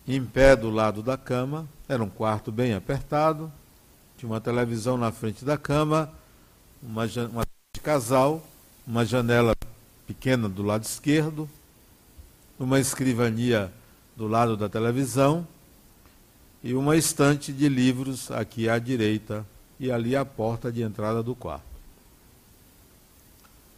em 0.07 0.25
pé 0.25 0.57
do 0.57 0.71
lado 0.71 1.03
da 1.03 1.16
cama, 1.16 1.68
era 1.88 2.03
um 2.03 2.09
quarto 2.09 2.51
bem 2.51 2.75
apertado, 2.75 3.53
tinha 4.16 4.31
uma 4.31 4.40
televisão 4.40 4.97
na 4.97 5.12
frente 5.12 5.45
da 5.45 5.57
cama, 5.57 6.12
uma, 6.83 7.05
uma 7.31 7.45
de 7.75 7.81
casal, 7.81 8.42
uma 8.87 9.05
janela 9.05 9.55
pequena 10.07 10.49
do 10.49 10.62
lado 10.62 10.83
esquerdo, 10.83 11.49
uma 12.59 12.81
escrivania 12.81 13.73
do 14.16 14.27
lado 14.27 14.57
da 14.57 14.68
televisão 14.68 15.46
e 16.62 16.75
uma 16.75 16.96
estante 16.96 17.53
de 17.53 17.68
livros 17.68 18.31
aqui 18.31 18.68
à 18.68 18.79
direita 18.79 19.46
e 19.81 19.90
ali 19.90 20.14
a 20.14 20.25
porta 20.25 20.70
de 20.70 20.83
entrada 20.83 21.22
do 21.22 21.35
quarto. 21.35 21.64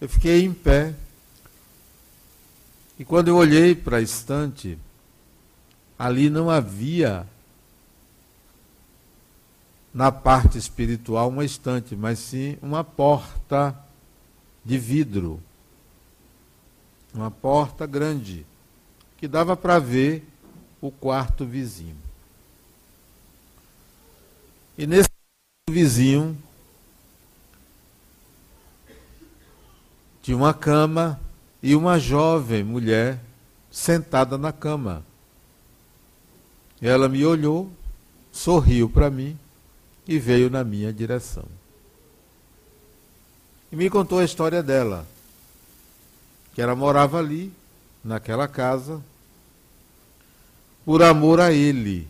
Eu 0.01 0.09
fiquei 0.09 0.45
em 0.45 0.53
pé 0.53 0.95
e 2.99 3.05
quando 3.05 3.29
eu 3.29 3.37
olhei 3.37 3.75
para 3.75 3.97
a 3.97 4.03
estante, 4.03 4.79
ali 5.99 6.29
não 6.31 6.51
havia 6.51 7.27
na 9.93 10.11
parte 10.11 10.59
espiritual 10.59 11.29
uma 11.29 11.45
estante, 11.45 11.95
mas 11.95 12.19
sim 12.19 12.59
uma 12.61 12.83
porta 12.83 13.75
de 14.65 14.77
vidro. 14.77 15.41
Uma 17.15 17.31
porta 17.31 17.87
grande, 17.87 18.45
que 19.25 19.29
dava 19.29 19.57
para 19.57 19.79
ver 19.79 20.23
o 20.83 20.91
quarto 20.91 21.47
vizinho. 21.47 21.97
E 24.77 24.87
nesse 24.87 25.09
vizinho 25.71 26.37
tinha 30.23 30.37
uma 30.37 30.53
cama 30.53 31.19
e 31.63 31.75
uma 31.75 31.99
jovem 31.99 32.63
mulher 32.63 33.19
sentada 33.71 34.37
na 34.37 34.53
cama. 34.53 35.03
Ela 36.83 37.09
me 37.09 37.25
olhou, 37.25 37.73
sorriu 38.31 38.91
para 38.91 39.09
mim 39.09 39.39
e 40.07 40.19
veio 40.19 40.51
na 40.51 40.63
minha 40.63 40.93
direção. 40.93 41.47
E 43.73 43.77
me 43.77 43.89
contou 43.89 44.19
a 44.19 44.25
história 44.25 44.63
dela, 44.63 45.07
que 46.55 46.61
ela 46.61 46.77
morava 46.77 47.19
ali, 47.19 47.51
naquela 48.05 48.47
casa, 48.47 49.03
por 50.85 51.03
amor 51.03 51.41
a 51.41 51.53
ele. 51.53 52.07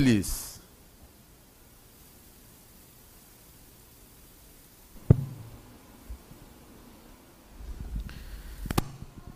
Eles. 0.00 0.60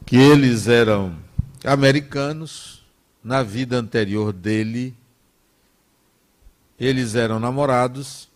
Que 0.05 0.17
eles 0.17 0.67
eram 0.67 1.17
americanos, 1.65 2.83
na 3.23 3.43
vida 3.43 3.79
anterior 3.79 4.33
dele, 4.33 4.95
eles 6.79 7.15
eram 7.15 7.39
namorados, 7.39 8.30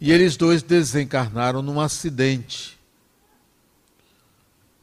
e 0.00 0.12
eles 0.12 0.36
dois 0.36 0.62
desencarnaram 0.62 1.62
num 1.62 1.80
acidente. 1.80 2.78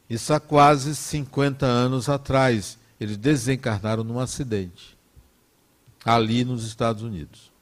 Isso 0.08 0.32
há 0.32 0.40
quase 0.40 0.94
50 0.94 1.64
anos 1.64 2.08
atrás. 2.08 2.78
Eles 3.00 3.16
desencarnaram 3.16 4.04
num 4.04 4.18
acidente, 4.18 4.96
ali 6.04 6.44
nos 6.44 6.64
Estados 6.64 7.02
Unidos. 7.02 7.52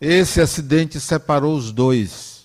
Esse 0.00 0.40
acidente 0.40 1.00
separou 1.00 1.56
os 1.56 1.72
dois 1.72 2.44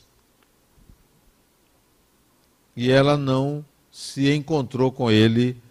e 2.75 2.89
ela 2.89 3.17
não 3.17 3.65
se 3.91 4.31
encontrou 4.31 4.89
com 4.89 5.11
ele 5.11 5.61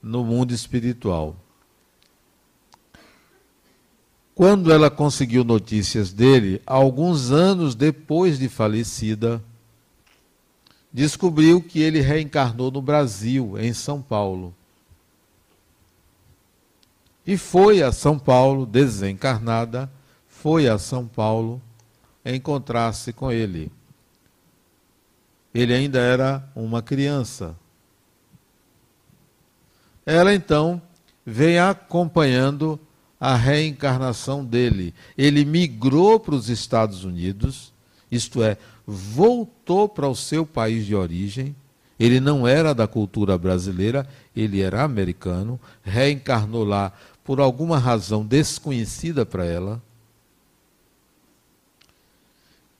no 0.00 0.24
mundo 0.24 0.54
espiritual. 0.54 1.34
Quando 4.34 4.72
ela 4.72 4.90
conseguiu 4.90 5.44
notícias 5.44 6.12
dele, 6.12 6.62
alguns 6.64 7.30
anos 7.30 7.74
depois 7.74 8.38
de 8.38 8.48
falecida, 8.48 9.42
descobriu 10.90 11.62
que 11.62 11.80
ele 11.80 12.00
reencarnou 12.00 12.70
no 12.70 12.80
Brasil, 12.80 13.58
em 13.58 13.74
São 13.74 14.00
Paulo. 14.00 14.54
E 17.26 17.36
foi 17.36 17.82
a 17.82 17.92
São 17.92 18.18
Paulo, 18.18 18.66
desencarnada, 18.66 19.90
foi 20.26 20.66
a 20.66 20.78
São 20.78 21.06
Paulo 21.06 21.60
encontrar-se 22.24 23.12
com 23.12 23.32
ele 23.32 23.70
Ele 25.52 25.74
ainda 25.74 25.98
era 25.98 26.48
uma 26.54 26.80
criança. 26.80 27.54
Ela 30.06 30.34
então 30.34 30.80
vem 31.24 31.58
acompanhando 31.58 32.80
a 33.22 33.36
reencarnação 33.36 34.44
dele. 34.44 34.92
Ele 35.16 35.44
migrou 35.44 36.18
para 36.18 36.34
os 36.34 36.48
Estados 36.48 37.04
Unidos, 37.04 37.72
isto 38.10 38.42
é, 38.42 38.58
voltou 38.84 39.88
para 39.88 40.08
o 40.08 40.16
seu 40.16 40.44
país 40.44 40.84
de 40.84 40.96
origem. 40.96 41.54
Ele 42.00 42.18
não 42.18 42.48
era 42.48 42.74
da 42.74 42.88
cultura 42.88 43.38
brasileira, 43.38 44.08
ele 44.34 44.60
era 44.60 44.82
americano, 44.82 45.60
reencarnou 45.84 46.64
lá 46.64 46.92
por 47.22 47.38
alguma 47.38 47.78
razão 47.78 48.26
desconhecida 48.26 49.24
para 49.24 49.44
ela. 49.44 49.80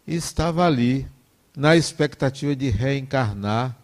E 0.05 0.16
estava 0.16 0.66
ali 0.66 1.07
na 1.57 1.76
expectativa 1.76 2.57
de 2.57 2.68
reencarnar. 2.68 3.76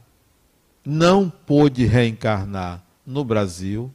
Não 0.84 1.30
pôde 1.30 1.84
reencarnar 1.84 2.82
no 3.06 3.24
Brasil, 3.24 3.92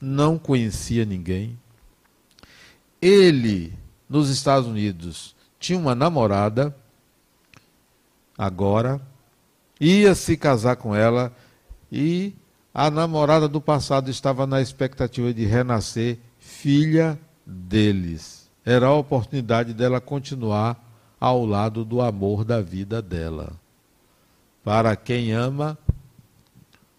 não 0.00 0.38
conhecia 0.38 1.04
ninguém. 1.04 1.58
Ele, 3.00 3.72
nos 4.08 4.30
Estados 4.30 4.68
Unidos, 4.68 5.34
tinha 5.58 5.78
uma 5.78 5.94
namorada, 5.94 6.74
agora, 8.36 9.00
ia 9.80 10.14
se 10.14 10.36
casar 10.36 10.76
com 10.76 10.94
ela 10.94 11.32
e 11.90 12.34
a 12.72 12.90
namorada 12.90 13.48
do 13.48 13.60
passado 13.60 14.10
estava 14.10 14.46
na 14.46 14.60
expectativa 14.60 15.34
de 15.34 15.44
renascer 15.44 16.18
filha 16.38 17.18
deles. 17.44 18.48
Era 18.64 18.86
a 18.86 18.94
oportunidade 18.94 19.74
dela 19.74 20.00
continuar 20.00 20.82
ao 21.18 21.44
lado 21.44 21.84
do 21.84 22.00
amor 22.00 22.44
da 22.44 22.62
vida 22.62 23.02
dela. 23.02 23.52
Para 24.62 24.94
quem 24.94 25.32
ama, 25.32 25.76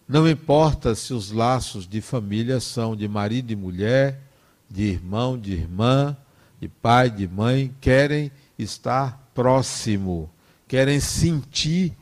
não 0.08 0.28
importa 0.28 0.94
se 0.94 1.14
os 1.14 1.30
laços 1.30 1.86
de 1.86 2.00
família 2.00 2.60
são 2.60 2.94
de 2.94 3.08
marido 3.08 3.52
e 3.52 3.56
mulher, 3.56 4.20
de 4.68 4.84
irmão, 4.84 5.38
de 5.38 5.52
irmã, 5.52 6.16
de 6.60 6.68
pai, 6.68 7.10
de 7.10 7.28
mãe, 7.28 7.74
querem 7.80 8.30
estar 8.58 9.30
próximo, 9.34 10.30
querem 10.66 11.00
sentir 11.00 11.96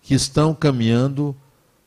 que 0.00 0.14
estão 0.14 0.54
caminhando 0.54 1.34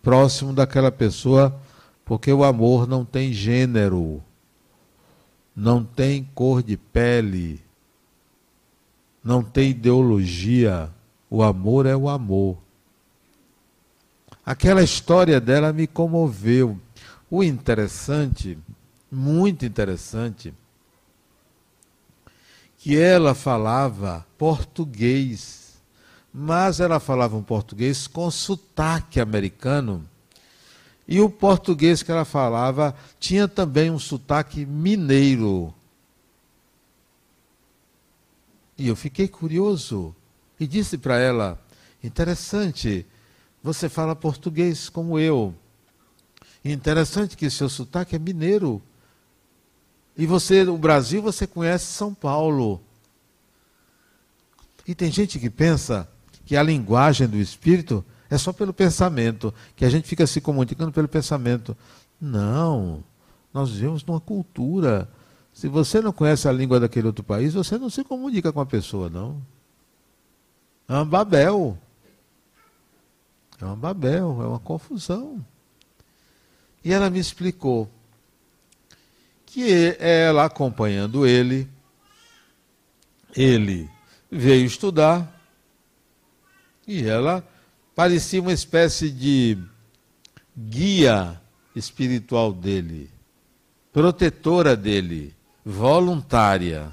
próximo 0.01 0.53
daquela 0.53 0.91
pessoa, 0.91 1.59
porque 2.03 2.31
o 2.31 2.43
amor 2.43 2.87
não 2.87 3.03
tem 3.03 3.33
gênero, 3.33 4.23
não 5.55 5.83
tem 5.83 6.23
cor 6.33 6.61
de 6.61 6.77
pele, 6.77 7.61
não 9.23 9.41
tem 9.43 9.71
ideologia. 9.71 10.91
O 11.29 11.41
amor 11.41 11.87
é 11.87 11.95
o 11.95 12.07
amor. 12.07 12.57
Aquela 14.45 14.83
história 14.83 15.41
dela 15.41 15.73
me 15.73 15.87
comoveu. 15.87 16.79
O 17.29 17.43
interessante, 17.43 18.57
muito 19.11 19.65
interessante, 19.65 20.53
que 22.77 22.95
ela 22.95 23.33
falava 23.33 24.23
português, 24.37 25.81
mas 26.31 26.79
ela 26.79 26.99
falava 26.99 27.35
um 27.35 27.41
português 27.41 28.05
com 28.05 28.29
sotaque 28.29 29.19
americano. 29.19 30.07
E 31.07 31.19
o 31.19 31.29
português 31.29 32.03
que 32.03 32.11
ela 32.11 32.25
falava 32.25 32.95
tinha 33.19 33.47
também 33.47 33.89
um 33.89 33.97
sotaque 33.97 34.65
mineiro. 34.65 35.73
E 38.77 38.87
eu 38.87 38.95
fiquei 38.95 39.27
curioso 39.27 40.15
e 40.59 40.67
disse 40.67 40.97
para 40.97 41.17
ela: 41.17 41.59
interessante, 42.03 43.05
você 43.65 43.89
fala 43.89 44.15
português 44.15 44.89
como 44.89 45.17
eu. 45.17 45.51
Interessante 46.63 47.35
que 47.35 47.49
seu 47.49 47.67
sotaque 47.67 48.15
é 48.15 48.19
mineiro. 48.19 48.79
E 50.15 50.27
você, 50.27 50.63
no 50.63 50.77
Brasil, 50.77 51.19
você 51.19 51.47
conhece 51.47 51.85
São 51.87 52.13
Paulo. 52.13 52.79
E 54.87 54.93
tem 54.93 55.11
gente 55.11 55.39
que 55.39 55.49
pensa 55.49 56.07
que 56.45 56.55
a 56.55 56.61
linguagem 56.61 57.27
do 57.27 57.37
espírito 57.37 58.05
é 58.29 58.37
só 58.37 58.53
pelo 58.53 58.71
pensamento, 58.71 59.51
que 59.75 59.83
a 59.83 59.89
gente 59.89 60.07
fica 60.07 60.27
se 60.27 60.39
comunicando 60.39 60.91
pelo 60.91 61.07
pensamento. 61.07 61.75
Não. 62.21 63.03
Nós 63.51 63.71
vivemos 63.71 64.05
numa 64.05 64.19
cultura. 64.19 65.09
Se 65.51 65.67
você 65.67 66.01
não 66.01 66.13
conhece 66.13 66.47
a 66.47 66.51
língua 66.51 66.79
daquele 66.79 67.07
outro 67.07 67.23
país, 67.23 67.55
você 67.55 67.79
não 67.79 67.89
se 67.89 68.03
comunica 68.03 68.53
com 68.53 68.59
a 68.59 68.65
pessoa, 68.65 69.09
não. 69.09 69.41
É 70.87 70.93
uma 70.93 71.03
Babel. 71.03 71.79
É 73.61 73.65
uma 73.65 73.75
Babel, 73.75 74.41
é 74.41 74.47
uma 74.47 74.59
confusão. 74.59 75.45
E 76.83 76.91
ela 76.91 77.09
me 77.09 77.19
explicou 77.19 77.89
que 79.45 79.95
ela 79.99 80.45
acompanhando 80.45 81.25
ele, 81.25 81.67
ele 83.35 83.89
veio 84.29 84.65
estudar 84.65 85.31
e 86.87 87.05
ela 87.05 87.43
parecia 87.95 88.41
uma 88.41 88.53
espécie 88.53 89.09
de 89.09 89.57
guia 90.57 91.41
espiritual 91.75 92.53
dele, 92.53 93.09
protetora 93.91 94.75
dele, 94.75 95.33
voluntária. 95.65 96.91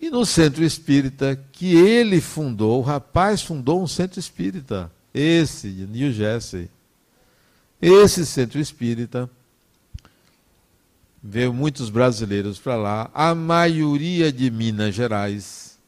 E 0.00 0.08
no 0.08 0.24
centro 0.24 0.64
espírita 0.64 1.36
que 1.52 1.76
ele 1.76 2.22
fundou, 2.22 2.78
o 2.78 2.82
rapaz 2.82 3.42
fundou 3.42 3.82
um 3.82 3.86
centro 3.86 4.18
espírita, 4.18 4.90
esse 5.12 5.70
de 5.70 5.86
New 5.86 6.10
Jersey. 6.10 6.70
Esse 7.82 8.24
centro 8.24 8.58
espírita 8.58 9.28
veio 11.22 11.52
muitos 11.52 11.90
brasileiros 11.90 12.58
para 12.58 12.76
lá, 12.76 13.10
a 13.12 13.34
maioria 13.34 14.32
de 14.32 14.50
Minas 14.50 14.94
Gerais, 14.94 15.78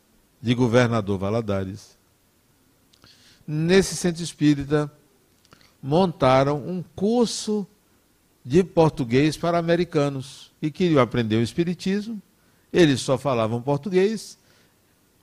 de 0.42 0.54
governador 0.54 1.18
Valadares. 1.18 1.96
Nesse 3.46 3.96
centro 3.96 4.22
espírita 4.22 4.92
montaram 5.82 6.58
um 6.58 6.84
curso 6.94 7.66
de 8.44 8.62
português 8.62 9.38
para 9.38 9.56
americanos 9.56 10.52
e 10.60 10.70
queriam 10.70 11.00
aprender 11.00 11.36
o 11.36 11.42
espiritismo 11.42 12.20
eles 12.72 13.00
só 13.00 13.18
falavam 13.18 13.60
português, 13.60 14.38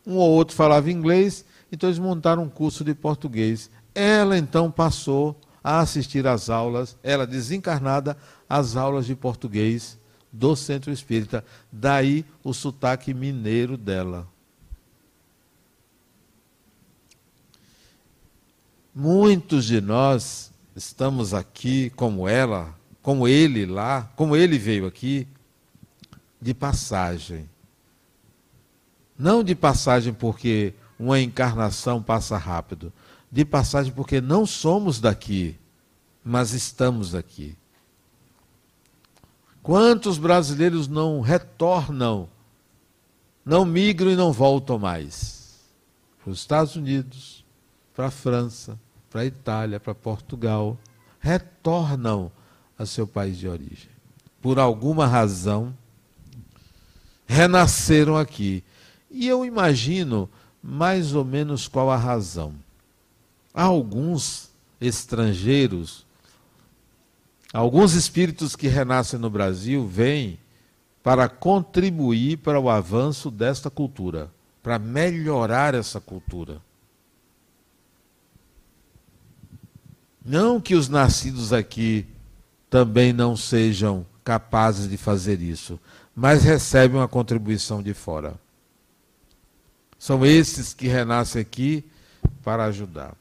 um 0.06 0.16
ou 0.16 0.32
outro 0.32 0.56
falava 0.56 0.92
inglês, 0.92 1.44
então 1.72 1.90
eles 1.90 2.00
montaram 2.00 2.44
um 2.44 2.50
curso 2.50 2.84
de 2.84 2.94
português. 2.94 3.70
Ela 3.94 4.38
então 4.38 4.70
passou 4.70 5.36
a 5.64 5.80
assistir 5.80 6.26
às 6.28 6.50
aulas, 6.50 6.98
ela 7.04 7.28
desencarnada, 7.28 8.18
às 8.48 8.76
aulas 8.76 9.06
de 9.06 9.16
português 9.16 9.98
do 10.32 10.56
Centro 10.56 10.92
Espírita. 10.92 11.44
Daí 11.72 12.26
o 12.44 12.54
sotaque 12.54 13.14
mineiro 13.14 13.78
dela. 13.78 14.28
Muitos 18.94 19.66
de 19.66 19.80
nós 19.80 20.52
estamos 20.76 21.34
aqui 21.34 21.90
como 21.92 22.28
ela, 22.28 22.76
como 23.02 23.28
ele 23.28 23.66
lá, 23.66 24.12
como 24.16 24.36
ele 24.36 24.58
veio 24.58 24.86
aqui, 24.86 25.28
de 26.42 26.54
passagem. 26.54 27.50
Não 29.18 29.44
de 29.44 29.56
passagem 29.56 30.14
porque 30.14 30.74
uma 30.98 31.20
encarnação 31.20 32.02
passa 32.02 32.38
rápido, 32.38 32.92
de 33.32 33.46
passagem 33.46 33.92
porque 33.92 34.22
não 34.22 34.46
somos 34.46 35.00
daqui, 35.00 35.58
mas 36.24 36.52
estamos 36.54 37.14
aqui. 37.14 37.58
Quantos 39.62 40.18
brasileiros 40.18 40.88
não 40.88 41.22
retornam, 41.22 42.30
não 43.46 43.66
migram 43.66 44.12
e 44.12 44.16
não 44.16 44.32
voltam 44.32 44.80
mais? 44.80 45.60
Para 46.24 46.32
os 46.32 46.40
Estados 46.40 46.76
Unidos, 46.76 47.46
para 47.94 48.08
a 48.08 48.12
França, 48.12 48.80
para 49.10 49.22
a 49.22 49.26
Itália, 49.26 49.80
para 49.80 49.94
Portugal, 49.94 50.78
retornam 51.20 52.32
a 52.78 52.86
seu 52.86 53.06
país 53.06 53.38
de 53.38 53.48
origem. 53.48 53.90
Por 54.42 54.58
alguma 54.58 55.06
razão, 55.06 55.76
renasceram 57.30 58.18
aqui. 58.18 58.64
E 59.12 59.28
eu 59.28 59.46
imagino 59.46 60.28
mais 60.64 61.14
ou 61.14 61.24
menos 61.24 61.68
qual 61.68 61.92
a 61.92 61.96
razão. 61.96 62.56
Há 63.54 63.64
alguns 63.64 64.50
estrangeiros, 64.82 66.06
alguns 67.54 67.94
espíritos 67.94 68.56
que 68.56 68.68
renascem 68.68 69.20
no 69.20 69.30
Brasil 69.30 69.88
vêm 69.88 70.40
para 71.04 71.30
contribuir 71.30 72.38
para 72.38 72.60
o 72.60 72.68
avanço 72.68 73.30
desta 73.30 73.70
cultura, 73.70 74.32
para 74.64 74.80
melhorar 74.80 75.76
essa 75.76 76.02
cultura. 76.02 76.60
Não 80.26 80.60
que 80.60 80.74
os 80.74 80.90
nascidos 80.90 81.54
aqui 81.54 82.08
também 82.70 83.14
não 83.14 83.38
sejam 83.38 84.06
capazes 84.24 84.90
de 84.90 84.98
fazer 84.98 85.42
isso, 85.42 85.80
mas 86.16 86.44
recebe 86.44 86.96
uma 86.96 87.08
contribuição 87.08 87.82
de 87.82 87.94
fora. 87.94 88.34
São 89.98 90.26
esses 90.26 90.74
que 90.74 90.88
renascem 90.88 91.42
aqui 91.42 91.84
para 92.44 92.66
ajudar. 92.66 93.16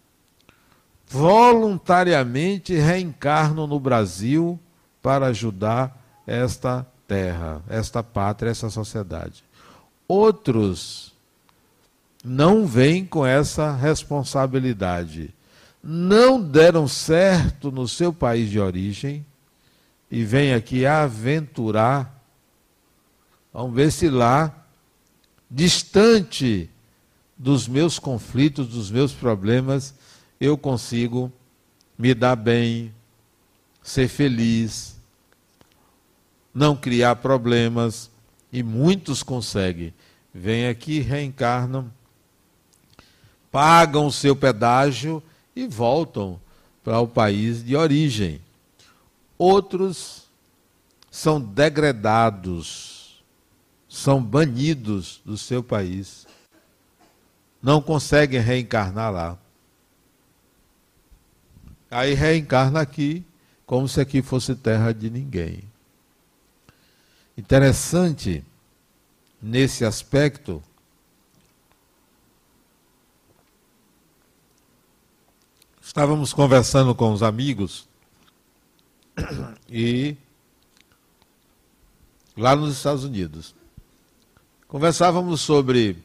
Voluntariamente 1.07 2.75
reencarnam 2.75 3.67
no 3.67 3.81
Brasil 3.81 4.59
para 5.03 5.27
ajudar 5.27 5.97
esta 6.27 6.87
terra, 7.07 7.63
esta 7.69 8.03
pátria, 8.03 8.51
essa 8.51 8.69
sociedade. 8.69 9.43
Outros 10.07 11.13
não 12.25 12.67
vêm 12.67 13.05
com 13.05 13.25
essa 13.25 13.75
responsabilidade. 13.75 15.35
Não 15.83 16.41
deram 16.41 16.87
certo 16.87 17.71
no 17.71 17.89
seu 17.89 18.13
país 18.13 18.51
de 18.51 18.61
origem 18.61 19.25
e 20.11 20.25
vêm 20.25 20.53
aqui 20.53 20.85
aventurar. 20.85 22.18
Vamos 23.53 23.75
ver 23.75 23.91
se 23.91 24.09
lá, 24.09 24.67
distante 25.51 26.69
dos 27.37 27.69
meus 27.69 27.99
conflitos, 27.99 28.69
dos 28.69 28.91
meus 28.91 29.13
problemas, 29.13 29.95
eu 30.41 30.57
consigo 30.59 31.33
me 31.97 32.15
dar 32.15 32.37
bem, 32.37 32.95
ser 33.83 34.09
feliz, 34.09 34.97
não 36.53 36.77
criar 36.77 37.17
problemas, 37.17 38.11
e 38.53 38.63
muitos 38.63 39.23
conseguem. 39.23 39.93
Vêm 40.33 40.69
aqui, 40.69 41.01
reencarnam, 41.01 41.91
pagam 43.51 44.07
o 44.07 44.13
seu 44.13 44.37
pedágio 44.37 45.23
e 45.55 45.67
voltam 45.67 46.41
para 46.83 47.01
o 47.01 47.09
país 47.09 47.65
de 47.65 47.77
origem. 47.77 48.41
Outros 49.37 50.25
são 51.11 51.41
degradados, 51.41 52.88
são 53.89 54.23
banidos 54.23 55.21
do 55.25 55.39
seu 55.39 55.63
país, 55.63 56.27
não 57.63 57.81
conseguem 57.81 58.41
reencarnar 58.41 59.13
lá. 59.13 59.39
Aí 61.91 62.13
reencarna 62.13 62.81
aqui, 62.81 63.25
como 63.65 63.89
se 63.89 64.01
aqui 64.01 64.21
fosse 64.21 64.55
terra 64.55 64.93
de 64.93 65.09
ninguém. 65.09 65.65
Interessante 67.37 68.45
nesse 69.41 69.85
aspecto 69.85 70.63
estávamos 75.81 76.33
conversando 76.33 76.95
com 76.95 77.13
os 77.13 77.23
amigos 77.23 77.89
e 79.71 80.17
lá 82.37 82.55
nos 82.55 82.77
Estados 82.77 83.05
Unidos 83.05 83.55
conversávamos 84.69 85.41
sobre 85.41 85.97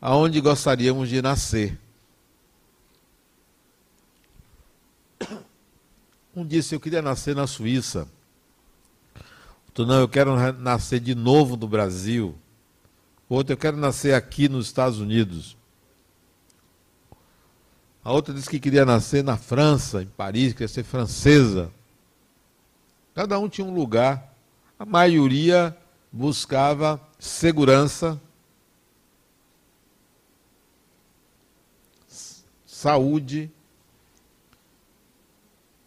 aonde 0.00 0.40
gostaríamos 0.40 1.10
de 1.10 1.20
nascer. 1.20 1.78
Um 6.34 6.44
disse 6.44 6.74
eu 6.74 6.80
queria 6.80 7.02
nascer 7.02 7.36
na 7.36 7.46
Suíça. 7.46 8.08
Outro, 9.68 9.86
não, 9.86 10.00
eu 10.00 10.08
quero 10.08 10.34
nascer 10.54 10.98
de 10.98 11.14
novo 11.14 11.56
no 11.56 11.68
Brasil. 11.68 12.34
Outro, 13.28 13.52
eu 13.52 13.56
quero 13.56 13.76
nascer 13.76 14.14
aqui 14.14 14.48
nos 14.48 14.66
Estados 14.66 14.98
Unidos. 14.98 15.56
A 18.02 18.12
outra 18.12 18.34
disse 18.34 18.50
que 18.50 18.58
queria 18.58 18.84
nascer 18.84 19.22
na 19.22 19.36
França, 19.36 20.02
em 20.02 20.06
Paris, 20.06 20.52
queria 20.52 20.68
ser 20.68 20.82
francesa. 20.82 21.70
Cada 23.14 23.38
um 23.38 23.48
tinha 23.48 23.66
um 23.66 23.72
lugar. 23.72 24.34
A 24.78 24.84
maioria 24.84 25.76
buscava 26.12 27.00
segurança, 27.24 28.20
saúde, 32.66 33.50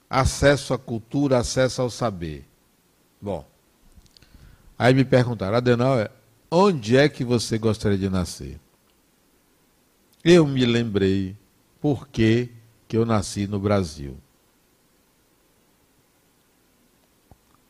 acesso 0.10 0.74
à 0.74 0.78
cultura, 0.78 1.38
acesso 1.38 1.82
ao 1.82 1.90
saber. 1.90 2.46
Bom, 3.22 3.46
Aí 4.78 4.94
me 4.94 5.04
perguntaram, 5.04 5.58
Adenauer, 5.58 6.12
onde 6.52 6.96
é 6.96 7.10
que 7.10 7.24
você 7.24 7.58
gostaria 7.58 7.98
de 7.98 8.10
nascer? 8.10 8.60
Eu 10.24 10.46
me 10.46 10.66
lembrei 10.66 11.36
por 11.82 12.08
que, 12.08 12.50
eu 12.94 13.06
nasci 13.06 13.48
no 13.48 13.60
Brasil. 13.60 14.18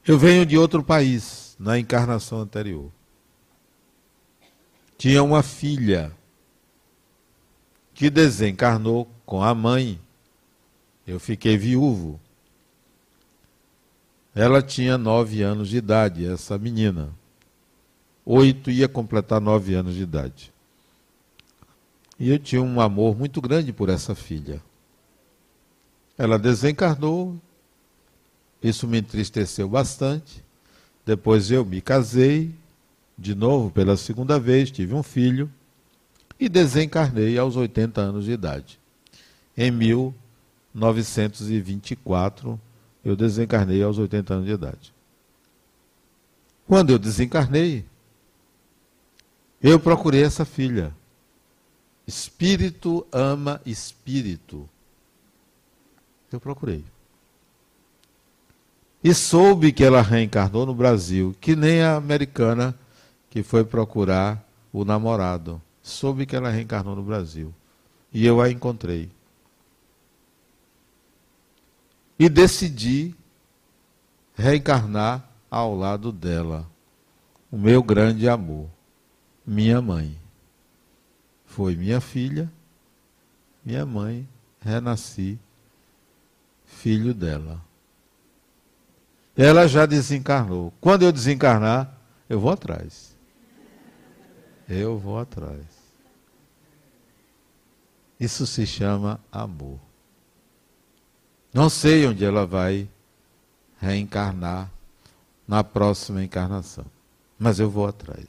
Eu 0.05 0.17
venho 0.17 0.45
de 0.45 0.57
outro 0.57 0.83
país, 0.83 1.55
na 1.59 1.79
encarnação 1.79 2.39
anterior. 2.39 2.91
Tinha 4.97 5.21
uma 5.21 5.43
filha 5.43 6.11
que 7.93 8.09
desencarnou 8.09 9.07
com 9.25 9.43
a 9.43 9.53
mãe. 9.53 9.99
Eu 11.05 11.19
fiquei 11.19 11.57
viúvo. 11.57 12.19
Ela 14.33 14.61
tinha 14.61 14.97
nove 14.97 15.41
anos 15.41 15.69
de 15.69 15.77
idade, 15.77 16.25
essa 16.25 16.57
menina. 16.57 17.09
Oito 18.25 18.69
ia 18.69 18.87
completar 18.87 19.39
nove 19.39 19.73
anos 19.73 19.95
de 19.95 20.01
idade. 20.01 20.53
E 22.19 22.29
eu 22.29 22.39
tinha 22.39 22.61
um 22.61 22.81
amor 22.81 23.15
muito 23.15 23.39
grande 23.39 23.71
por 23.71 23.89
essa 23.89 24.15
filha. 24.15 24.61
Ela 26.17 26.39
desencarnou, 26.39 27.39
isso 28.61 28.87
me 28.87 28.99
entristeceu 28.99 29.69
bastante. 29.69 30.43
Depois 31.05 31.51
eu 31.51 31.63
me 31.63 31.79
casei, 31.79 32.53
de 33.17 33.33
novo 33.33 33.71
pela 33.71 33.97
segunda 33.97 34.39
vez, 34.39 34.69
tive 34.69 34.93
um 34.93 35.01
filho 35.01 35.51
e 36.39 36.47
desencarnei 36.47 37.35
aos 37.37 37.55
80 37.55 37.99
anos 37.99 38.25
de 38.25 38.31
idade. 38.31 38.79
Em 39.57 39.71
1924, 39.71 42.61
eu 43.03 43.15
desencarnei 43.15 43.81
aos 43.81 43.97
80 43.97 44.35
anos 44.35 44.45
de 44.45 44.51
idade. 44.51 44.93
Quando 46.67 46.91
eu 46.91 46.99
desencarnei, 46.99 47.83
eu 49.61 49.79
procurei 49.79 50.23
essa 50.23 50.45
filha. 50.45 50.93
Espírito 52.05 53.07
ama 53.11 53.59
espírito. 53.65 54.69
Eu 56.31 56.39
procurei. 56.39 56.85
E 59.03 59.11
soube 59.13 59.71
que 59.71 59.83
ela 59.83 60.01
reencarnou 60.01 60.65
no 60.65 60.75
Brasil, 60.75 61.35
que 61.39 61.55
nem 61.55 61.81
a 61.81 61.95
americana 61.95 62.77
que 63.37 63.43
foi 63.43 63.63
procurar 63.63 64.43
o 64.73 64.83
namorado. 64.83 65.61
Soube 65.83 66.25
que 66.25 66.35
ela 66.35 66.49
reencarnou 66.49 66.95
no 66.95 67.03
Brasil. 67.03 67.53
E 68.11 68.25
eu 68.25 68.41
a 68.41 68.49
encontrei. 68.49 69.11
e 72.17 72.27
decidi 72.27 73.13
reencarnar 74.33 75.23
ao 75.51 75.75
lado 75.75 76.11
dela. 76.11 76.67
O 77.51 77.57
meu 77.59 77.83
grande 77.83 78.27
amor, 78.27 78.67
minha 79.45 79.79
mãe. 79.79 80.17
Foi 81.45 81.75
minha 81.75 82.01
filha, 82.01 82.51
minha 83.63 83.85
mãe, 83.85 84.27
renasci, 84.59 85.37
filho 86.65 87.13
dela. 87.13 87.61
Ela 89.35 89.67
já 89.67 89.85
desencarnou. 89.85 90.73
Quando 90.81 91.03
eu 91.03 91.11
desencarnar, 91.11 91.95
eu 92.27 92.39
vou 92.39 92.51
atrás. 92.51 93.16
Eu 94.67 94.97
vou 94.97 95.17
atrás. 95.17 95.65
Isso 98.19 98.45
se 98.47 98.65
chama 98.65 99.19
amor. 99.31 99.79
Não 101.53 101.69
sei 101.69 102.05
onde 102.05 102.25
ela 102.25 102.45
vai 102.45 102.87
reencarnar 103.79 104.69
na 105.47 105.63
próxima 105.63 106.23
encarnação, 106.23 106.85
mas 107.39 107.59
eu 107.59 107.69
vou 107.69 107.87
atrás. 107.87 108.25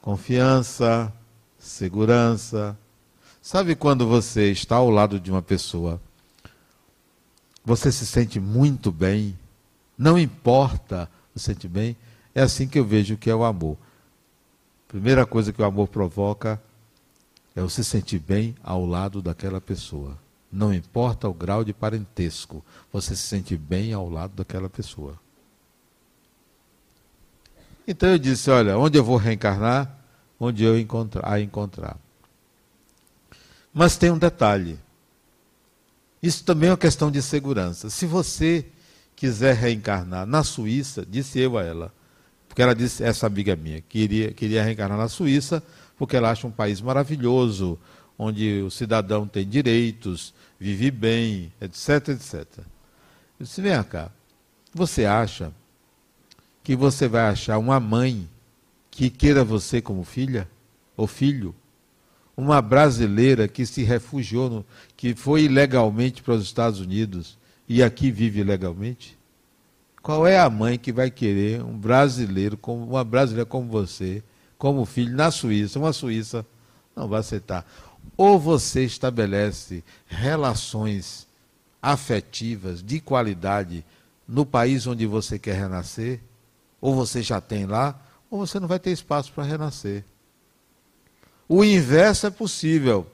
Confiança, 0.00 1.12
segurança. 1.58 2.76
Sabe 3.42 3.74
quando 3.74 4.06
você 4.06 4.50
está 4.50 4.76
ao 4.76 4.88
lado 4.88 5.20
de 5.20 5.30
uma 5.30 5.42
pessoa, 5.42 6.00
você 7.64 7.90
se 7.90 8.06
sente 8.06 8.38
muito 8.38 8.90
bem, 8.92 9.38
não 9.96 10.18
importa, 10.18 11.10
se 11.34 11.44
sente 11.44 11.68
bem, 11.68 11.96
é 12.34 12.42
assim 12.42 12.66
que 12.66 12.78
eu 12.78 12.84
vejo 12.84 13.16
que 13.16 13.30
é 13.30 13.34
o 13.34 13.44
amor. 13.44 13.76
Primeira 14.88 15.24
coisa 15.24 15.52
que 15.52 15.62
o 15.62 15.64
amor 15.64 15.88
provoca 15.88 16.60
é 17.54 17.60
você 17.60 17.84
se 17.84 17.90
sentir 17.90 18.18
bem 18.18 18.54
ao 18.62 18.84
lado 18.84 19.22
daquela 19.22 19.60
pessoa. 19.60 20.18
Não 20.50 20.72
importa 20.72 21.28
o 21.28 21.34
grau 21.34 21.64
de 21.64 21.72
parentesco, 21.72 22.64
você 22.92 23.16
se 23.16 23.22
sente 23.22 23.56
bem 23.56 23.92
ao 23.92 24.08
lado 24.08 24.34
daquela 24.36 24.68
pessoa. 24.68 25.18
Então 27.86 28.08
eu 28.08 28.18
disse: 28.18 28.50
olha, 28.50 28.78
onde 28.78 28.98
eu 28.98 29.04
vou 29.04 29.16
reencarnar? 29.16 29.98
Onde 30.38 30.64
eu 30.64 30.78
encontrar, 30.78 31.28
a 31.28 31.40
encontrar. 31.40 31.96
Mas 33.72 33.96
tem 33.96 34.10
um 34.10 34.18
detalhe. 34.18 34.78
Isso 36.22 36.44
também 36.44 36.68
é 36.68 36.72
uma 36.72 36.78
questão 36.78 37.10
de 37.10 37.20
segurança. 37.20 37.90
Se 37.90 38.06
você 38.06 38.66
quiser 39.14 39.54
reencarnar 39.54 40.26
na 40.26 40.42
Suíça, 40.42 41.04
disse 41.04 41.38
eu 41.38 41.58
a 41.58 41.62
ela, 41.62 41.92
Porque 42.54 42.62
ela 42.62 42.72
disse, 42.72 43.02
essa 43.02 43.26
amiga 43.26 43.56
minha, 43.56 43.80
queria, 43.80 44.30
queria 44.30 44.62
reencarnar 44.62 44.96
na 44.96 45.08
Suíça, 45.08 45.60
porque 45.98 46.16
ela 46.16 46.30
acha 46.30 46.46
um 46.46 46.52
país 46.52 46.80
maravilhoso, 46.80 47.76
onde 48.16 48.62
o 48.62 48.70
cidadão 48.70 49.26
tem 49.26 49.44
direitos, 49.44 50.32
vive 50.56 50.88
bem, 50.88 51.52
etc, 51.60 52.10
etc. 52.10 52.46
Eu 52.58 52.64
disse, 53.40 53.60
vem 53.60 53.82
cá, 53.82 54.08
você 54.72 55.04
acha 55.04 55.52
que 56.62 56.76
você 56.76 57.08
vai 57.08 57.22
achar 57.22 57.58
uma 57.58 57.80
mãe 57.80 58.30
que 58.88 59.10
queira 59.10 59.42
você 59.42 59.82
como 59.82 60.04
filha 60.04 60.48
ou 60.96 61.08
filho? 61.08 61.52
Uma 62.36 62.62
brasileira 62.62 63.48
que 63.48 63.66
se 63.66 63.82
refugiou, 63.82 64.48
no, 64.48 64.66
que 64.96 65.12
foi 65.12 65.42
ilegalmente 65.42 66.22
para 66.22 66.34
os 66.34 66.44
Estados 66.44 66.78
Unidos 66.78 67.36
e 67.68 67.82
aqui 67.82 68.12
vive 68.12 68.44
legalmente? 68.44 69.18
Qual 70.04 70.26
é 70.26 70.38
a 70.38 70.50
mãe 70.50 70.78
que 70.78 70.92
vai 70.92 71.10
querer 71.10 71.64
um 71.64 71.78
brasileiro, 71.78 72.58
como 72.58 72.84
uma 72.84 73.02
brasileira 73.02 73.46
como 73.46 73.70
você, 73.70 74.22
como 74.58 74.84
filho 74.84 75.16
na 75.16 75.30
Suíça? 75.30 75.78
Uma 75.78 75.94
Suíça 75.94 76.44
não 76.94 77.08
vai 77.08 77.20
aceitar. 77.20 77.66
Ou 78.14 78.38
você 78.38 78.84
estabelece 78.84 79.82
relações 80.06 81.26
afetivas 81.80 82.82
de 82.82 83.00
qualidade 83.00 83.82
no 84.28 84.44
país 84.44 84.86
onde 84.86 85.06
você 85.06 85.38
quer 85.38 85.54
renascer, 85.54 86.20
ou 86.82 86.94
você 86.94 87.22
já 87.22 87.40
tem 87.40 87.64
lá, 87.64 87.98
ou 88.30 88.46
você 88.46 88.60
não 88.60 88.68
vai 88.68 88.78
ter 88.78 88.90
espaço 88.90 89.32
para 89.32 89.44
renascer. 89.44 90.04
O 91.48 91.64
inverso 91.64 92.26
é 92.26 92.30
possível. 92.30 93.10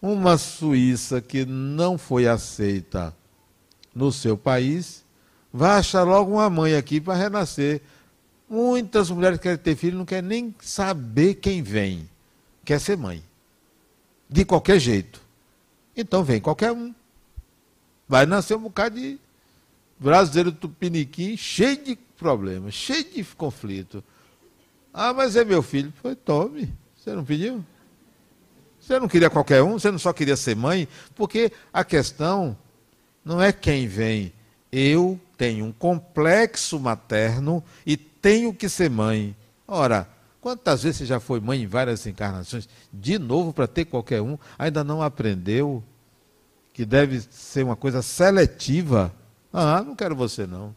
Uma 0.00 0.38
Suíça 0.38 1.20
que 1.20 1.44
não 1.44 1.98
foi 1.98 2.28
aceita 2.28 3.12
no 3.94 4.10
seu 4.10 4.36
país 4.36 5.02
vai 5.52 5.78
achar 5.78 6.02
logo 6.02 6.32
uma 6.32 6.48
mãe 6.48 6.74
aqui 6.74 7.00
para 7.00 7.14
renascer. 7.14 7.82
Muitas 8.48 9.10
mulheres 9.10 9.38
que 9.38 9.44
querem 9.44 9.58
ter 9.58 9.76
filho 9.76 9.98
não 9.98 10.04
querem 10.04 10.28
nem 10.28 10.54
saber 10.60 11.34
quem 11.34 11.62
vem 11.62 12.08
quer 12.64 12.80
ser 12.80 12.96
mãe. 12.96 13.22
De 14.28 14.44
qualquer 14.44 14.78
jeito. 14.78 15.20
Então 15.96 16.24
vem 16.24 16.40
qualquer 16.40 16.72
um. 16.72 16.94
Vai 18.08 18.24
nascer 18.24 18.56
um 18.56 18.62
bocado 18.62 18.98
de 18.98 19.18
brasileiro 19.98 20.52
tupiniquim 20.52 21.36
cheio 21.36 21.82
de 21.82 21.96
problemas, 22.16 22.74
cheio 22.74 23.04
de 23.04 23.24
conflito. 23.24 24.02
Ah, 24.92 25.12
mas 25.12 25.36
é 25.36 25.44
meu 25.44 25.62
filho. 25.62 25.92
Foi, 26.00 26.14
tome. 26.14 26.72
Você 26.96 27.12
não 27.12 27.24
pediu? 27.24 27.64
Você 28.80 28.98
não 28.98 29.08
queria 29.08 29.30
qualquer 29.30 29.62
um? 29.62 29.78
Você 29.78 29.90
não 29.90 29.98
só 29.98 30.12
queria 30.12 30.36
ser 30.36 30.56
mãe? 30.56 30.88
Porque 31.14 31.52
a 31.72 31.84
questão 31.84 32.56
não 33.24 33.40
é 33.40 33.52
quem 33.52 33.86
vem. 33.86 34.32
Eu 34.70 35.20
tenho 35.36 35.66
um 35.66 35.72
complexo 35.72 36.78
materno 36.78 37.62
e 37.84 37.96
tenho 37.96 38.54
que 38.54 38.68
ser 38.68 38.88
mãe. 38.90 39.36
Ora, 39.66 40.08
Quantas 40.42 40.82
vezes 40.82 40.98
você 40.98 41.06
já 41.06 41.20
foi 41.20 41.38
mãe 41.38 41.62
em 41.62 41.68
várias 41.68 42.04
encarnações? 42.04 42.68
De 42.92 43.16
novo, 43.16 43.52
para 43.52 43.68
ter 43.68 43.84
qualquer 43.84 44.20
um, 44.20 44.36
ainda 44.58 44.82
não 44.82 45.00
aprendeu 45.00 45.84
que 46.72 46.84
deve 46.84 47.20
ser 47.30 47.64
uma 47.64 47.76
coisa 47.76 48.02
seletiva? 48.02 49.14
Ah, 49.52 49.80
não 49.86 49.94
quero 49.94 50.16
você 50.16 50.44
não. 50.44 50.74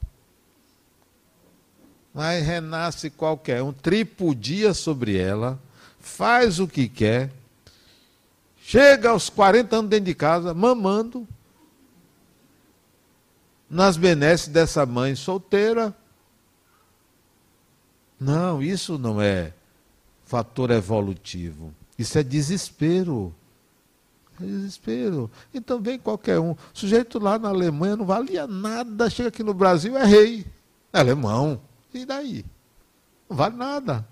Mas 2.14 2.46
renasce 2.46 3.10
qualquer 3.10 3.64
um, 3.64 3.74
tripudia 3.74 4.72
sobre 4.72 5.18
ela, 5.18 5.60
faz 6.00 6.60
o 6.60 6.68
que 6.68 6.88
quer, 6.88 7.32
chega 8.62 9.10
aos 9.10 9.32
40 9.32 9.78
anos 9.78 9.90
dentro 9.90 10.06
de 10.06 10.14
casa, 10.14 10.54
mamando, 10.54 11.28
nas 13.70 13.98
benesses 13.98 14.48
dessa 14.48 14.86
mãe 14.86 15.16
solteira, 15.16 15.96
não, 18.20 18.62
isso 18.62 18.98
não 18.98 19.22
é 19.22 19.54
fator 20.26 20.72
evolutivo. 20.72 21.74
Isso 21.98 22.18
é 22.18 22.24
desespero. 22.24 23.34
É 24.42 24.46
desespero. 24.46 25.30
Então 25.54 25.80
vem 25.80 26.00
qualquer 26.00 26.40
um. 26.40 26.52
O 26.52 26.58
sujeito 26.74 27.20
lá 27.20 27.38
na 27.38 27.50
Alemanha 27.50 27.96
não 27.96 28.06
valia 28.06 28.48
nada, 28.48 29.10
chega 29.10 29.30
aqui 29.30 29.44
no 29.44 29.54
Brasil, 29.54 29.98
é 29.98 30.06
rei. 30.06 30.46
É 30.92 31.00
alemão. 31.00 31.62
E 31.94 32.06
daí? 32.06 32.46
Não 33.30 33.38
vale 33.38 33.56
nada. 33.56 34.08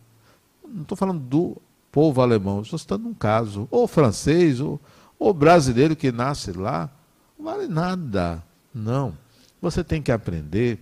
Não 0.66 0.84
estou 0.84 0.98
falando 0.98 1.20
do 1.20 1.58
povo 1.92 2.22
alemão, 2.22 2.62
estou 2.62 2.80
citando 2.80 3.08
um 3.08 3.14
caso. 3.14 3.68
Ou 3.70 3.88
francês, 3.88 4.60
ou, 4.60 4.80
ou 5.20 5.34
brasileiro 5.34 5.96
que 5.96 6.12
nasce 6.12 6.52
lá. 6.52 6.90
Não 7.38 7.46
vale 7.46 7.68
nada. 7.68 8.44
Não. 8.74 9.18
Você 9.64 9.84
tem 9.84 10.00
que 10.00 10.12
aprender 10.12 10.80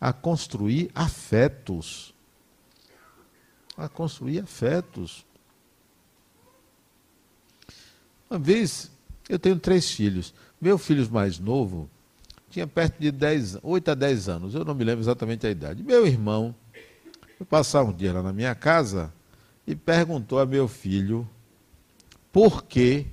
a 0.00 0.12
construir 0.12 0.88
afetos 0.94 2.12
a 3.76 3.88
construir 3.88 4.40
afetos. 4.40 5.24
Uma 8.30 8.38
vez, 8.38 8.90
eu 9.28 9.38
tenho 9.38 9.58
três 9.58 9.90
filhos. 9.90 10.32
Meu 10.60 10.78
filho 10.78 11.08
mais 11.10 11.38
novo 11.38 11.88
tinha 12.50 12.66
perto 12.66 13.00
de 13.00 13.10
10, 13.10 13.58
8 13.62 13.90
a 13.90 13.94
10 13.94 14.28
anos, 14.28 14.54
eu 14.54 14.64
não 14.64 14.74
me 14.74 14.84
lembro 14.84 15.02
exatamente 15.02 15.46
a 15.46 15.50
idade. 15.50 15.82
Meu 15.82 16.06
irmão 16.06 16.54
foi 17.38 17.46
passar 17.46 17.82
um 17.82 17.92
dia 17.92 18.12
lá 18.12 18.22
na 18.22 18.32
minha 18.32 18.54
casa 18.54 19.12
e 19.66 19.74
perguntou 19.74 20.38
a 20.38 20.44
meu 20.44 20.68
filho 20.68 21.28
por 22.30 22.64
que, 22.64 23.06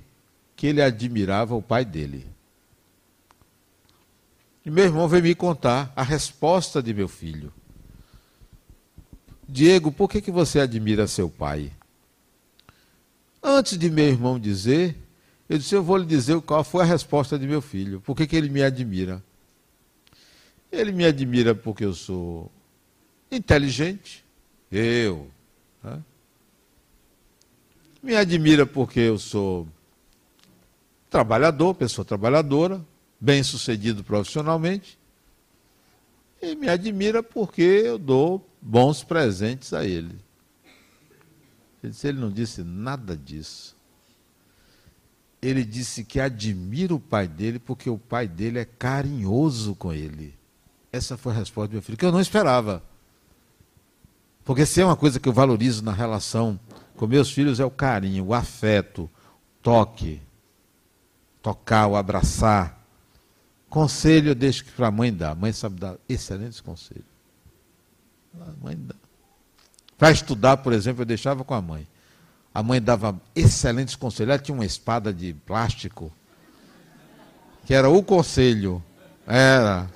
que 0.54 0.66
ele 0.66 0.82
admirava 0.82 1.54
o 1.54 1.62
pai 1.62 1.84
dele. 1.84 2.29
E 4.70 4.72
meu 4.72 4.84
irmão 4.84 5.08
veio 5.08 5.24
me 5.24 5.34
contar 5.34 5.92
a 5.96 6.02
resposta 6.04 6.80
de 6.80 6.94
meu 6.94 7.08
filho. 7.08 7.52
Diego, 9.48 9.90
por 9.90 10.08
que, 10.08 10.20
que 10.20 10.30
você 10.30 10.60
admira 10.60 11.08
seu 11.08 11.28
pai? 11.28 11.72
Antes 13.42 13.76
de 13.76 13.90
meu 13.90 14.06
irmão 14.06 14.38
dizer, 14.38 14.96
eu 15.48 15.58
disse: 15.58 15.74
Eu 15.74 15.82
vou 15.82 15.96
lhe 15.96 16.06
dizer 16.06 16.40
qual 16.42 16.62
foi 16.62 16.84
a 16.84 16.86
resposta 16.86 17.36
de 17.36 17.48
meu 17.48 17.60
filho. 17.60 18.00
Por 18.00 18.16
que, 18.16 18.28
que 18.28 18.36
ele 18.36 18.48
me 18.48 18.62
admira? 18.62 19.20
Ele 20.70 20.92
me 20.92 21.04
admira 21.04 21.52
porque 21.52 21.84
eu 21.84 21.92
sou 21.92 22.48
inteligente. 23.28 24.24
Eu. 24.70 25.28
Né? 25.82 26.00
Me 28.00 28.14
admira 28.14 28.64
porque 28.64 29.00
eu 29.00 29.18
sou 29.18 29.66
trabalhador, 31.10 31.74
pessoa 31.74 32.04
trabalhadora, 32.04 32.80
bem 33.20 33.42
sucedido 33.42 34.02
profissionalmente. 34.02 34.98
E 36.40 36.54
me 36.54 36.68
admira 36.68 37.22
porque 37.22 37.62
eu 37.62 37.98
dou 37.98 38.48
bons 38.62 39.04
presentes 39.04 39.74
a 39.74 39.84
ele. 39.84 40.18
Ele 41.82 41.92
disse, 41.92 42.08
ele 42.08 42.18
não 42.18 42.30
disse 42.30 42.62
nada 42.62 43.16
disso. 43.16 43.76
Ele 45.42 45.64
disse 45.64 46.04
que 46.04 46.20
admira 46.20 46.94
o 46.94 47.00
pai 47.00 47.26
dele 47.26 47.58
porque 47.58 47.88
o 47.88 47.98
pai 47.98 48.26
dele 48.26 48.58
é 48.58 48.64
carinhoso 48.64 49.74
com 49.74 49.92
ele. 49.92 50.34
Essa 50.92 51.16
foi 51.16 51.32
a 51.32 51.36
resposta 51.36 51.68
do 51.68 51.72
meu 51.72 51.82
filho, 51.82 51.96
que 51.96 52.04
eu 52.04 52.12
não 52.12 52.20
esperava. 52.20 52.82
Porque 54.44 54.66
se 54.66 54.80
é 54.80 54.84
uma 54.84 54.96
coisa 54.96 55.20
que 55.20 55.28
eu 55.28 55.32
valorizo 55.32 55.84
na 55.84 55.92
relação 55.92 56.58
com 56.96 57.06
meus 57.06 57.30
filhos 57.30 57.60
é 57.60 57.64
o 57.64 57.70
carinho, 57.70 58.26
o 58.26 58.34
afeto, 58.34 59.04
o 59.04 59.10
toque, 59.62 60.20
tocar, 61.40 61.86
o 61.86 61.96
abraçar. 61.96 62.79
Conselho 63.70 64.30
eu 64.30 64.34
deixo 64.34 64.64
para 64.76 64.88
a 64.88 64.90
mãe 64.90 65.14
dar. 65.14 65.30
A 65.30 65.34
mãe 65.34 65.52
sabe 65.52 65.78
dar 65.78 65.96
excelentes 66.08 66.60
conselhos. 66.60 67.04
Para 69.96 70.10
estudar, 70.10 70.56
por 70.56 70.72
exemplo, 70.72 71.02
eu 71.02 71.06
deixava 71.06 71.44
com 71.44 71.54
a 71.54 71.62
mãe. 71.62 71.86
A 72.52 72.64
mãe 72.64 72.82
dava 72.82 73.18
excelentes 73.34 73.94
conselhos. 73.94 74.30
Ela 74.30 74.42
tinha 74.42 74.54
uma 74.54 74.66
espada 74.66 75.14
de 75.14 75.34
plástico, 75.46 76.12
que 77.64 77.72
era 77.72 77.88
o 77.88 78.02
conselho. 78.02 78.82
Era 79.24 79.88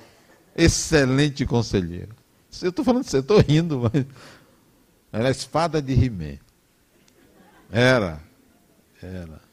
excelente 0.55 1.45
conselheiro. 1.45 2.15
Eu 2.61 2.69
estou 2.69 2.85
falando 2.85 3.03
você, 3.03 3.17
estou 3.17 3.41
rindo, 3.41 3.89
mas. 3.93 4.05
Era 5.11 5.27
a 5.27 5.31
espada 5.31 5.81
de 5.81 5.93
Rimé. 5.93 6.39
Era. 7.69 8.21
Era. 9.01 9.44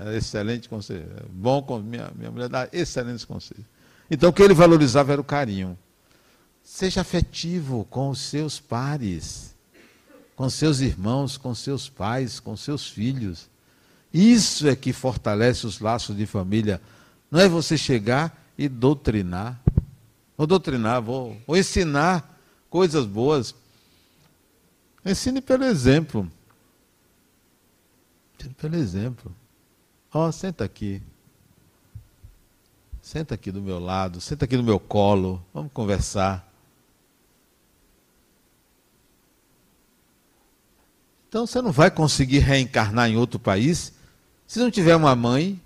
Era 0.00 0.16
excelente 0.16 0.68
conselheiro. 0.68 1.28
Bom, 1.28 1.64
minha, 1.80 2.10
minha 2.16 2.30
mulher 2.30 2.48
dava 2.48 2.68
excelentes 2.72 3.24
conselhos. 3.24 3.64
Então 4.08 4.30
o 4.30 4.32
que 4.32 4.42
ele 4.42 4.54
valorizava 4.54 5.12
era 5.12 5.20
o 5.20 5.24
carinho. 5.24 5.76
Seja 6.62 7.00
afetivo 7.00 7.84
com 7.90 8.10
os 8.10 8.20
seus 8.20 8.60
pares, 8.60 9.56
com 10.36 10.48
seus 10.48 10.78
irmãos, 10.80 11.36
com 11.36 11.52
seus 11.52 11.88
pais, 11.88 12.38
com 12.38 12.56
seus 12.56 12.86
filhos. 12.86 13.50
Isso 14.14 14.68
é 14.68 14.76
que 14.76 14.92
fortalece 14.92 15.66
os 15.66 15.80
laços 15.80 16.16
de 16.16 16.26
família. 16.26 16.80
Não 17.28 17.40
é 17.40 17.48
você 17.48 17.76
chegar 17.76 18.46
e 18.56 18.68
doutrinar. 18.68 19.60
Vou 20.36 20.46
doutrinar, 20.46 21.02
vou, 21.02 21.36
vou 21.44 21.56
ensinar 21.56 22.38
coisas 22.70 23.04
boas. 23.04 23.52
Ensine 25.04 25.40
pelo 25.40 25.64
exemplo. 25.64 26.30
Ensine 28.38 28.54
pelo 28.54 28.76
exemplo. 28.76 29.34
Ó, 30.12 30.28
oh, 30.28 30.32
senta 30.32 30.64
aqui. 30.64 31.02
Senta 33.02 33.34
aqui 33.34 33.50
do 33.50 33.60
meu 33.60 33.78
lado, 33.78 34.20
senta 34.20 34.44
aqui 34.44 34.56
no 34.56 34.62
meu 34.62 34.78
colo, 34.78 35.42
vamos 35.52 35.72
conversar. 35.72 36.46
Então 41.28 41.46
você 41.46 41.60
não 41.60 41.72
vai 41.72 41.90
conseguir 41.90 42.38
reencarnar 42.38 43.08
em 43.08 43.16
outro 43.16 43.38
país 43.38 43.92
se 44.46 44.58
não 44.58 44.70
tiver 44.70 44.96
uma 44.96 45.14
mãe 45.14 45.60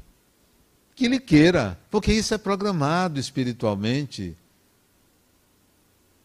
que 0.95 1.07
lhe 1.07 1.20
queira, 1.20 1.78
porque 1.90 2.12
isso 2.12 2.34
é 2.34 2.38
programado 2.38 3.18
espiritualmente. 3.18 4.36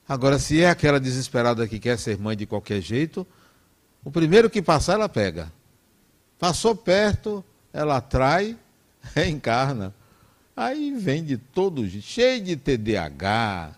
Agora, 0.08 0.40
se 0.40 0.62
é 0.62 0.70
aquela 0.70 1.00
desesperada 1.00 1.68
que 1.68 1.80
quer 1.80 2.00
ser 2.00 2.18
mãe 2.18 2.36
de 2.36 2.46
qualquer 2.46 2.82
jeito, 2.82 3.28
o 4.04 4.12
primeiro 4.12 4.50
que 4.50 4.62
passar, 4.62 4.94
ela 4.94 5.10
pega. 5.10 5.52
Passou 6.40 6.76
perto, 6.76 7.44
ela 7.74 7.98
atrai, 7.98 8.58
reencarna. 9.14 9.94
Aí 10.56 10.92
vem 10.92 11.24
de 11.24 11.38
todo 11.38 11.88
jeito, 11.88 12.06
cheio 12.06 12.44
de 12.44 12.56
TDAH, 12.56 13.76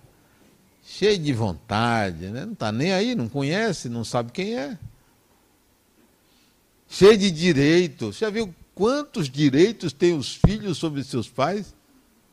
cheio 0.84 1.20
de 1.20 1.34
vontade, 1.34 2.28
né? 2.28 2.46
não 2.46 2.54
está 2.54 2.72
nem 2.72 2.94
aí, 2.94 3.16
não 3.16 3.28
conhece, 3.28 3.90
não 3.90 4.04
sabe 4.06 4.32
quem 4.32 4.58
é. 4.58 4.78
Cheio 6.88 7.18
de 7.18 7.30
direitos. 7.30 8.18
Já 8.18 8.30
viu 8.30 8.54
quantos 8.74 9.30
direitos 9.30 9.94
têm 9.94 10.18
os 10.18 10.36
filhos 10.36 10.78
sobre 10.78 11.04
seus 11.04 11.30
pais? 11.30 11.76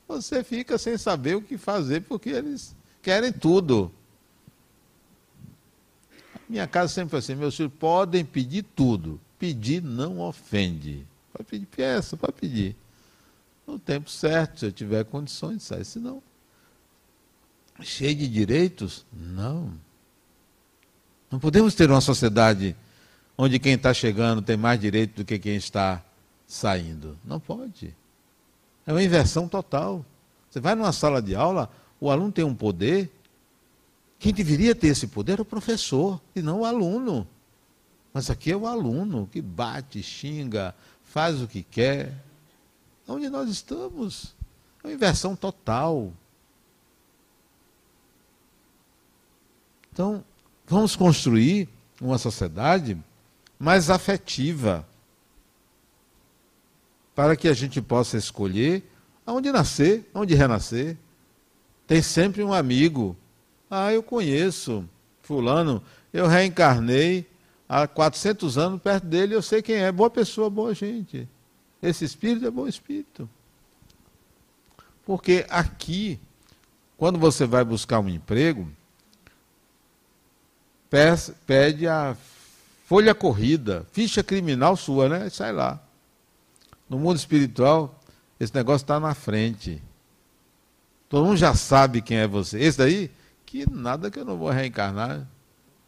Você 0.09 0.45
fica 0.45 0.79
sem 0.79 0.97
saber 0.97 1.37
o 1.37 1.43
que 1.43 1.59
fazer, 1.59 2.03
porque 2.03 2.31
eles 2.31 2.75
querem 3.03 3.33
tudo. 3.33 3.93
Minha 6.49 6.67
casa 6.67 6.93
sempre 6.93 7.11
foi 7.11 7.19
assim: 7.19 7.35
meus 7.35 7.57
filhos 7.57 7.73
podem 7.79 8.25
pedir 8.25 8.65
tudo. 8.75 9.21
Pedir 9.39 9.83
não 9.83 10.21
ofende. 10.21 11.07
Pode 11.37 11.49
pedir 11.51 11.67
peça, 11.67 12.17
pode 12.17 12.33
pedir. 12.33 12.75
No 13.67 13.79
tempo 13.79 14.09
certo, 14.09 14.61
se 14.61 14.67
eu 14.67 14.73
tiver 14.73 15.05
condições, 15.05 15.65
sai. 15.65 15.85
Se 15.85 15.99
não, 15.99 16.23
cheio 17.83 18.15
de 18.15 18.27
direitos? 18.27 19.05
Não. 19.13 19.73
Não 21.31 21.39
podemos 21.39 21.75
ter 21.75 21.91
uma 21.91 22.01
sociedade 22.01 22.75
onde 23.37 23.59
quem 23.59 23.75
está 23.75 23.93
chegando 23.93 24.41
tem 24.41 24.57
mais 24.57 24.81
direito 24.81 25.17
do 25.17 25.25
que 25.27 25.39
quem 25.39 25.57
está 25.57 26.03
saindo. 26.47 27.19
Não 27.23 27.39
pode. 27.39 27.95
É 28.87 28.93
uma 28.93 29.03
inversão 29.03 29.47
total. 29.47 30.07
Você 30.49 30.59
vai 30.59 30.75
numa 30.75 30.93
sala 30.93 31.21
de 31.21 31.35
aula, 31.35 31.71
o 32.01 32.11
aluno 32.11 32.33
tem 32.33 32.45
um 32.47 32.55
poder. 32.55 33.13
Quem 34.19 34.33
deveria 34.33 34.75
ter 34.75 34.87
esse 34.87 35.07
poder 35.07 35.39
é 35.39 35.43
o 35.43 35.45
professor, 35.45 36.19
e 36.35 36.41
não 36.41 36.61
o 36.61 36.65
aluno. 36.65 37.29
Mas 38.15 38.31
aqui 38.31 38.51
é 38.51 38.57
o 38.57 38.67
aluno 38.67 39.29
que 39.31 39.43
bate, 39.43 40.03
xinga, 40.03 40.75
faz 41.17 41.41
o 41.41 41.49
que 41.49 41.63
quer. 41.63 42.13
Onde 43.09 43.31
nós 43.31 43.49
estamos? 43.49 44.37
É 44.85 44.87
uma 44.87 44.93
inversão 44.93 45.35
total. 45.35 46.13
Então, 49.91 50.23
vamos 50.67 50.95
construir 50.95 51.71
uma 52.03 52.19
sociedade 52.19 53.03
mais 53.59 53.89
afetiva, 53.89 54.87
para 57.15 57.35
que 57.35 57.49
a 57.49 57.55
gente 57.55 57.81
possa 57.81 58.19
escolher 58.19 58.85
aonde 59.25 59.51
nascer, 59.51 60.07
aonde 60.13 60.35
renascer. 60.35 60.99
Tem 61.87 62.03
sempre 62.03 62.45
um 62.45 62.53
amigo. 62.53 63.17
Ah, 63.71 63.91
eu 63.91 64.03
conheço 64.03 64.87
fulano, 65.23 65.83
eu 66.13 66.27
reencarnei 66.27 67.27
há 67.69 67.87
400 67.87 68.59
anos 68.59 68.81
perto 68.81 69.07
dele, 69.07 69.35
eu 69.35 69.43
sei 69.43 69.63
quem 69.63 69.77
é. 69.77 69.91
Boa 69.91 70.11
pessoa, 70.11 70.49
boa 70.49 70.75
gente. 70.75 71.29
Esse 71.83 72.05
espírito 72.05 72.47
é 72.47 72.51
bom 72.51 72.67
espírito. 72.67 73.29
Porque 75.05 75.47
aqui, 75.49 76.19
quando 76.97 77.19
você 77.19 77.47
vai 77.47 77.65
buscar 77.65 78.01
um 78.01 78.09
emprego, 78.09 78.69
pede 81.47 81.87
a 81.87 82.17
folha 82.87 83.15
corrida, 83.15 83.87
ficha 83.93 84.23
criminal 84.23 84.77
sua, 84.77 85.09
né? 85.09 85.29
Sai 85.29 85.53
lá. 85.53 85.81
No 86.89 86.99
mundo 86.99 87.17
espiritual, 87.17 88.01
esse 88.39 88.55
negócio 88.55 88.85
está 88.85 88.99
na 88.99 89.15
frente. 89.15 89.83
Todo 91.09 91.25
mundo 91.27 91.37
já 91.37 91.55
sabe 91.55 92.03
quem 92.03 92.19
é 92.19 92.27
você. 92.27 92.59
Esse 92.59 92.79
daí, 92.79 93.11
que 93.45 93.69
nada 93.71 94.11
que 94.11 94.19
eu 94.19 94.25
não 94.25 94.37
vou 94.37 94.51
reencarnar 94.51 95.27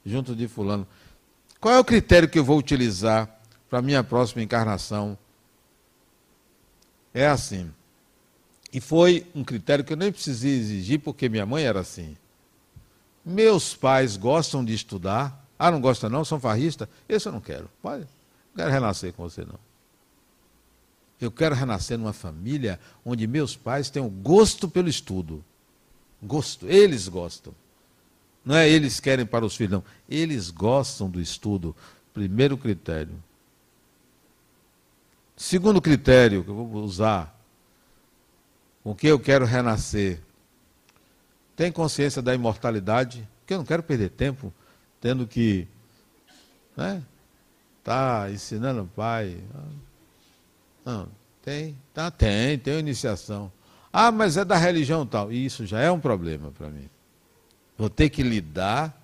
junto 0.05 0.35
de 0.35 0.47
fulano. 0.47 0.87
Qual 1.61 1.75
é 1.75 1.79
o 1.79 1.85
critério 1.85 2.29
que 2.29 2.39
eu 2.39 2.45
vou 2.45 2.59
utilizar 2.59 3.29
para 3.69 3.81
a 3.81 3.83
minha 3.83 4.05
próxima 4.05 4.43
encarnação? 4.43 5.19
É 7.13 7.27
assim. 7.27 7.71
E 8.73 8.81
foi 8.81 9.27
um 9.35 9.43
critério 9.43 9.85
que 9.85 9.93
eu 9.93 9.97
nem 9.97 10.13
precisei 10.13 10.53
exigir, 10.57 11.01
porque 11.01 11.29
minha 11.29 11.47
mãe 11.47 11.65
era 11.65 11.81
assim. 11.81 12.17
Meus 13.25 13.75
pais 13.75 14.17
gostam 14.17 14.65
de 14.65 14.73
estudar. 14.73 15.45
Ah, 15.59 15.71
não 15.71 15.81
gosta 15.81 16.09
não? 16.09 16.25
São 16.25 16.39
farristas? 16.39 16.89
Esse 17.09 17.29
eu 17.29 17.33
não 17.33 17.41
quero. 17.41 17.69
Pode. 17.83 18.03
Não 18.55 18.57
quero 18.57 18.71
renascer 18.71 19.13
com 19.13 19.23
você, 19.29 19.45
não. 19.45 19.59
Eu 21.21 21.33
quero 21.33 21.55
renascer 21.55 21.99
numa 21.99 22.13
família 22.13 22.79
onde 23.05 23.27
meus 23.27 23.57
pais 23.57 23.91
tenham 23.91 24.09
gosto 24.09 24.69
pelo 24.69 24.89
estudo. 24.89 25.45
Gosto. 26.23 26.69
Eles 26.69 27.09
gostam. 27.09 27.53
Não 28.49 28.57
é 28.57 28.67
eles 28.67 28.99
querem 28.99 29.27
para 29.27 29.45
os 29.45 29.55
filhos, 29.55 29.73
não. 29.73 29.85
Eles 30.09 30.49
gostam 30.49 31.11
do 31.11 31.21
estudo. 31.21 31.77
Primeiro 32.15 32.57
critério. 32.57 33.23
Segundo 35.37 35.83
critério 35.83 36.43
que 36.43 36.49
eu 36.49 36.55
vou 36.55 36.83
usar, 36.83 37.39
com 38.83 38.95
que 38.95 39.07
eu 39.07 39.21
quero 39.21 39.45
renascer, 39.45 40.23
tem 41.55 41.71
consciência 41.71 42.23
da 42.23 42.35
imortalidade, 42.35 43.29
que 43.47 43.53
eu 43.53 43.59
não 43.59 43.67
quero 43.67 43.83
perder 43.83 44.09
tempo 44.09 44.51
tendo 44.99 45.27
que 45.27 45.69
né, 46.75 47.03
tá 47.85 48.31
ensinando 48.31 48.85
o 48.85 48.87
pai. 48.87 49.37
Não, 50.87 51.07
tem, 51.43 51.77
tá, 51.93 52.11
tem, 52.11 52.59
tem 52.59 52.79
iniciação. 52.79 53.53
Ah, 53.93 54.11
mas 54.11 54.39
é 54.39 54.45
da 54.45 54.57
religião 54.57 55.05
tal. 55.05 55.31
Isso 55.31 55.67
já 55.67 55.81
é 55.81 55.91
um 55.91 56.01
problema 56.01 56.51
para 56.51 56.71
mim. 56.71 56.89
Vou 57.79 57.89
ter 57.89 58.11
que 58.11 58.25
lidar 58.25 59.01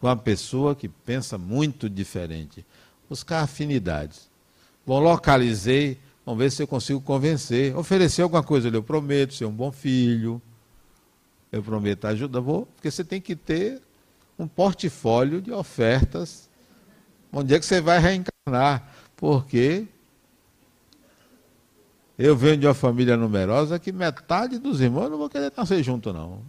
com 0.00 0.08
uma 0.08 0.16
pessoa 0.16 0.74
que 0.74 0.88
pensa 0.88 1.38
muito 1.38 1.88
diferente. 1.88 2.66
Buscar 3.08 3.42
afinidades. 3.42 4.28
Bom, 4.84 4.98
localizei, 4.98 5.96
vamos 6.26 6.42
ver 6.42 6.50
se 6.50 6.60
eu 6.60 6.66
consigo 6.66 7.00
convencer. 7.00 7.76
Oferecer 7.76 8.22
alguma 8.22 8.42
coisa, 8.42 8.68
eu 8.68 8.82
prometo 8.82 9.32
ser 9.32 9.44
um 9.44 9.52
bom 9.52 9.70
filho, 9.70 10.42
eu 11.52 11.62
prometo 11.62 12.06
ajudar, 12.06 12.40
vou, 12.40 12.66
porque 12.66 12.90
você 12.90 13.04
tem 13.04 13.20
que 13.20 13.36
ter 13.36 13.80
um 14.36 14.48
portfólio 14.48 15.40
de 15.40 15.52
ofertas. 15.52 16.50
Onde 17.32 17.54
é 17.54 17.60
que 17.60 17.64
você 17.64 17.80
vai 17.80 18.00
reencarnar? 18.00 18.92
Porque 19.16 19.86
eu 22.18 22.36
venho 22.36 22.56
de 22.56 22.66
uma 22.66 22.74
família 22.74 23.16
numerosa 23.16 23.78
que 23.78 23.92
metade 23.92 24.58
dos 24.58 24.80
irmãos 24.80 25.08
não 25.08 25.16
vou 25.16 25.30
querer 25.30 25.52
nascer 25.56 25.80
junto, 25.84 26.12
não. 26.12 26.42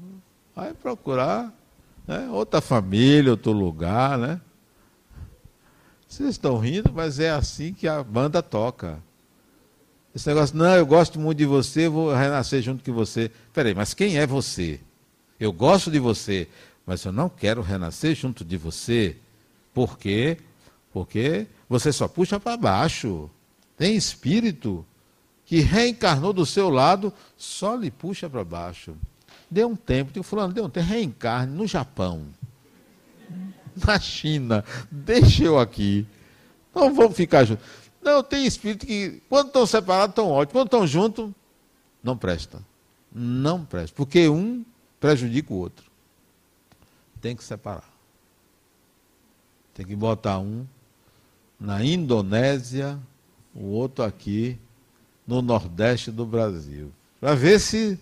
Vai 0.56 0.74
procurar 0.74 1.54
né, 2.08 2.30
outra 2.30 2.62
família, 2.62 3.32
outro 3.32 3.52
lugar, 3.52 4.18
né? 4.18 4.42
Vocês 6.08 6.30
estão 6.30 6.58
rindo, 6.60 6.92
mas 6.94 7.20
é 7.20 7.32
assim 7.32 7.74
que 7.74 7.88
a 7.88 8.04
banda 8.04 8.42
toca. 8.44 9.02
Esse 10.16 10.28
negócio, 10.28 10.56
não, 10.56 10.76
eu 10.76 10.86
gosto 10.86 11.20
muito 11.20 11.40
de 11.40 11.46
você, 11.46 11.90
vou 11.90 12.14
renascer 12.14 12.62
junto 12.62 12.84
com 12.84 12.94
você. 12.94 13.32
Peraí, 13.52 13.74
mas 13.74 13.96
quem 13.96 14.18
é 14.20 14.28
você? 14.28 14.80
Eu 15.40 15.52
gosto 15.52 15.90
de 15.90 15.98
você, 15.98 16.48
mas 16.86 17.04
eu 17.04 17.12
não 17.12 17.28
quero 17.28 17.64
renascer 17.64 18.14
junto 18.14 18.46
de 18.46 18.56
você. 18.58 19.18
Por 19.74 19.98
quê? 19.98 20.38
Porque 20.92 21.48
você 21.68 21.92
só 21.92 22.08
puxa 22.08 22.40
para 22.40 22.56
baixo. 22.56 23.28
Tem 23.76 23.96
espírito 23.96 24.86
que 25.46 25.62
reencarnou 25.62 26.32
do 26.32 26.46
seu 26.46 26.70
lado, 26.70 27.12
só 27.36 27.76
lhe 27.76 27.90
puxa 27.90 28.30
para 28.30 28.44
baixo. 28.44 28.96
Dê 29.54 29.64
um 29.64 29.76
tempo, 29.76 30.12
digo, 30.12 30.24
fulano, 30.24 30.52
dê 30.52 30.62
um 30.62 30.70
tempo, 30.70 30.88
reencarne 30.88 31.56
no 31.56 31.68
Japão, 31.68 32.26
na 33.86 34.00
China, 34.00 34.66
deixa 34.90 35.44
eu 35.44 35.60
aqui. 35.60 36.08
Não 36.74 36.92
vamos 36.92 37.16
ficar 37.16 37.44
juntos. 37.44 37.64
Não, 38.02 38.24
tem 38.24 38.48
espírito 38.48 38.84
que, 38.84 39.22
quando 39.30 39.48
estão 39.48 39.64
separados, 39.68 40.10
estão 40.10 40.32
ótimos. 40.32 40.54
Quando 40.54 40.66
estão 40.66 40.88
juntos, 40.88 41.30
não 42.04 42.18
presta. 42.18 42.64
Não 43.14 43.64
presta. 43.64 43.96
Porque 43.96 44.28
um 44.28 44.66
prejudica 45.00 45.54
o 45.54 45.58
outro. 45.58 45.86
Tem 47.22 47.36
que 47.36 47.44
separar. 47.44 47.94
Tem 49.76 49.86
que 49.86 49.96
botar 49.96 50.40
um 50.40 50.66
na 51.60 51.86
Indonésia, 51.86 53.00
o 53.54 53.68
outro 53.68 54.04
aqui 54.04 54.58
no 55.28 55.44
Nordeste 55.44 56.10
do 56.10 56.26
Brasil. 56.26 56.92
Para 57.22 57.36
ver 57.36 57.60
se 57.60 58.00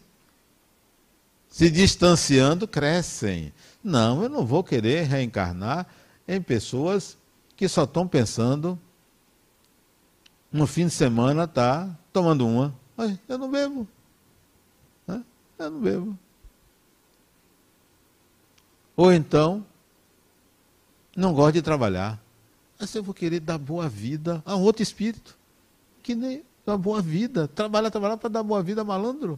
se 1.52 1.70
distanciando, 1.70 2.66
crescem. 2.66 3.54
Não, 3.84 4.24
eu 4.24 4.30
não 4.30 4.45
vou 4.45 4.64
querer 4.64 5.04
reencarnar 5.04 5.86
em 6.26 6.41
pessoas 6.41 7.18
que 7.58 7.68
só 7.68 7.84
estão 7.84 8.08
pensando 8.08 8.80
no 10.52 10.66
fim 10.66 10.88
de 10.88 10.93
semana 10.93 11.47
tá 11.47 11.89
tomando 12.12 12.47
uma. 12.47 12.74
eu 13.28 13.38
não 13.38 13.52
bebo. 13.52 13.88
Eu 15.08 15.70
não 15.70 15.80
bebo. 15.80 16.18
Ou 18.95 19.14
então, 19.14 19.64
não 21.16 21.34
gosto 21.34 21.54
de 21.54 21.62
trabalhar. 21.62 22.20
Mas 22.80 22.95
eu 22.95 23.04
vou 23.04 23.14
querer 23.14 23.39
dar 23.39 23.58
boa 23.58 23.88
vida 23.88 24.41
a 24.45 24.56
outro 24.56 24.82
espírito. 24.82 25.38
Que 26.02 26.16
nem 26.16 26.43
dar 26.66 26.78
boa 26.78 27.02
vida. 27.02 27.47
Trabalhar, 27.47 27.91
trabalhar 27.91 28.18
para 28.18 28.30
dar 28.30 28.43
boa 28.43 28.64
vida 28.64 28.82
a 28.82 28.84
malandro. 28.86 29.38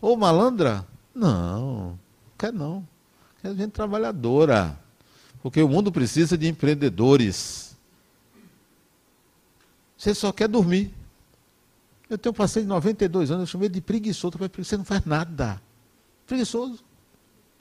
Ou 0.00 0.16
malandra? 0.16 0.86
Não, 1.16 1.98
quer 2.36 2.52
não. 2.52 2.86
Quer 3.40 3.54
gente 3.54 3.70
trabalhadora. 3.70 4.78
Porque 5.42 5.62
o 5.62 5.68
mundo 5.68 5.90
precisa 5.90 6.36
de 6.36 6.46
empreendedores. 6.46 7.74
Você 9.96 10.14
só 10.14 10.30
quer 10.30 10.46
dormir. 10.46 10.92
Eu 12.10 12.18
tenho 12.18 12.34
paciente 12.34 12.64
de 12.64 12.68
92 12.68 13.30
anos, 13.30 13.42
eu 13.44 13.46
chamei 13.46 13.70
de 13.70 13.80
preguiçoso. 13.80 14.36
Você 14.58 14.76
não 14.76 14.84
faz 14.84 15.06
nada. 15.06 15.60
Preguiçoso. 16.26 16.84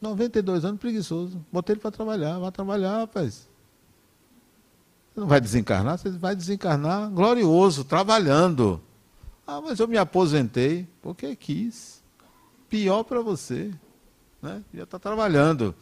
92 0.02 0.66
anos, 0.66 0.80
preguiçoso. 0.80 1.44
Botei 1.50 1.76
ele 1.76 1.80
para 1.80 1.92
trabalhar. 1.92 2.38
Vai 2.38 2.52
trabalhar, 2.52 2.98
rapaz. 3.00 3.48
Você 5.14 5.20
não 5.22 5.28
vai 5.28 5.40
desencarnar? 5.40 5.98
Você 5.98 6.10
vai 6.10 6.36
desencarnar 6.36 7.10
glorioso, 7.10 7.86
trabalhando. 7.86 8.82
Ah, 9.48 9.62
mas 9.62 9.80
eu 9.80 9.88
me 9.88 9.98
aposentei 9.98 10.86
porque 11.02 11.34
quis. 11.38 12.04
Pior 12.70 13.04
para 13.04 13.22
você. 13.22 13.72
Né? 14.42 14.62
Já 14.74 14.84
está 14.84 15.00
trabalhando. 15.00 15.74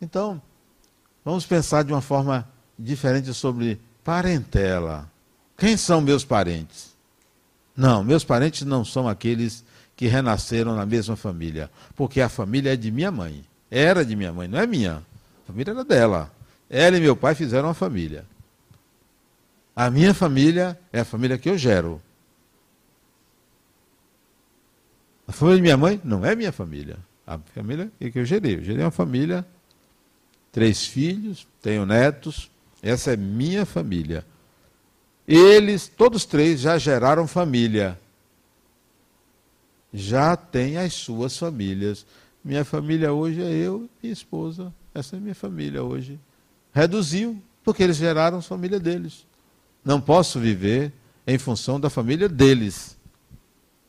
Então, 0.00 0.40
vamos 1.24 1.44
pensar 1.46 1.84
de 1.84 1.92
uma 1.92 2.00
forma 2.00 2.48
diferente 2.78 3.32
sobre 3.34 3.80
parentela. 4.02 5.10
Quem 5.56 5.76
são 5.76 6.00
meus 6.00 6.24
parentes? 6.24 6.96
Não, 7.76 8.02
meus 8.02 8.24
parentes 8.24 8.62
não 8.62 8.84
são 8.84 9.08
aqueles 9.08 9.64
que 9.94 10.06
renasceram 10.06 10.74
na 10.74 10.86
mesma 10.86 11.14
família, 11.16 11.70
porque 11.94 12.20
a 12.20 12.28
família 12.28 12.72
é 12.72 12.76
de 12.76 12.90
minha 12.90 13.10
mãe. 13.10 13.44
Era 13.70 14.04
de 14.04 14.16
minha 14.16 14.32
mãe, 14.32 14.48
não 14.48 14.58
é 14.58 14.66
minha. 14.66 15.02
A 15.44 15.46
família 15.46 15.72
era 15.72 15.84
dela. 15.84 16.32
Ela 16.68 16.96
e 16.96 17.00
meu 17.00 17.14
pai 17.14 17.34
fizeram 17.34 17.68
uma 17.68 17.74
família. 17.74 18.24
A 19.76 19.90
minha 19.90 20.12
família 20.14 20.78
é 20.92 21.00
a 21.00 21.04
família 21.04 21.38
que 21.38 21.48
eu 21.48 21.58
gero. 21.58 22.00
A 25.30 25.32
família 25.32 25.58
de 25.58 25.62
minha 25.62 25.76
mãe 25.76 26.00
não 26.02 26.26
é 26.26 26.34
minha 26.34 26.50
família. 26.50 26.98
A 27.24 27.38
família 27.38 27.88
que 28.00 28.18
eu 28.18 28.24
gerei. 28.24 28.56
Eu 28.56 28.64
gerei 28.64 28.84
uma 28.84 28.90
família, 28.90 29.46
três 30.50 30.84
filhos, 30.84 31.46
tenho 31.62 31.86
netos. 31.86 32.50
Essa 32.82 33.12
é 33.12 33.16
minha 33.16 33.64
família. 33.64 34.26
Eles, 35.28 35.86
todos 35.86 36.24
três, 36.24 36.58
já 36.58 36.76
geraram 36.78 37.28
família. 37.28 37.96
Já 39.94 40.34
têm 40.36 40.78
as 40.78 40.94
suas 40.94 41.38
famílias. 41.38 42.04
Minha 42.44 42.64
família 42.64 43.12
hoje 43.12 43.40
é 43.40 43.52
eu 43.52 43.88
e 44.02 44.06
minha 44.06 44.12
esposa. 44.12 44.74
Essa 44.92 45.14
é 45.14 45.20
minha 45.20 45.34
família 45.36 45.80
hoje. 45.80 46.18
Reduziu, 46.72 47.40
porque 47.62 47.84
eles 47.84 47.98
geraram 47.98 48.42
família 48.42 48.80
deles. 48.80 49.24
Não 49.84 50.00
posso 50.00 50.40
viver 50.40 50.92
em 51.24 51.38
função 51.38 51.78
da 51.78 51.88
família 51.88 52.28
deles, 52.28 52.98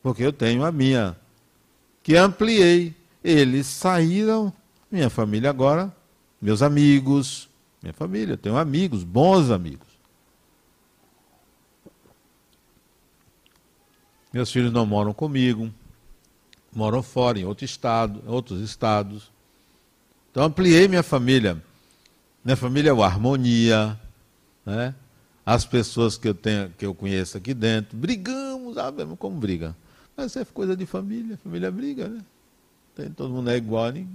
porque 0.04 0.22
eu 0.22 0.32
tenho 0.32 0.64
a 0.64 0.70
minha, 0.70 1.16
que 2.02 2.16
ampliei. 2.16 2.94
Eles 3.22 3.66
saíram, 3.66 4.52
minha 4.90 5.08
família 5.08 5.48
agora, 5.48 5.94
meus 6.40 6.60
amigos, 6.60 7.48
minha 7.80 7.92
família, 7.92 8.36
tenho 8.36 8.56
amigos, 8.56 9.04
bons 9.04 9.50
amigos. 9.50 9.86
Meus 14.32 14.50
filhos 14.50 14.72
não 14.72 14.84
moram 14.84 15.12
comigo, 15.12 15.72
moram 16.74 17.02
fora, 17.02 17.38
em 17.38 17.44
outro 17.44 17.64
estado, 17.64 18.22
outros 18.26 18.60
estados. 18.60 19.30
Então 20.30 20.42
ampliei 20.42 20.88
minha 20.88 21.02
família. 21.02 21.62
Minha 22.44 22.56
família 22.56 22.90
é 22.90 22.92
o 22.92 23.02
harmonia, 23.02 24.00
né? 24.64 24.94
As 25.44 25.64
pessoas 25.64 26.16
que 26.16 26.28
eu 26.28 26.34
tenho, 26.34 26.70
que 26.70 26.86
eu 26.86 26.94
conheço 26.94 27.36
aqui 27.36 27.52
dentro, 27.52 27.96
brigamos, 27.96 28.78
ah, 28.78 28.92
como 29.18 29.38
briga. 29.38 29.76
Mas 30.16 30.36
é 30.36 30.44
coisa 30.44 30.76
de 30.76 30.86
família, 30.86 31.38
família 31.42 31.70
briga, 31.70 32.08
né? 32.08 32.22
Todo 33.16 33.32
mundo 33.32 33.50
é 33.50 33.56
igual. 33.56 33.90
Né? 33.90 34.06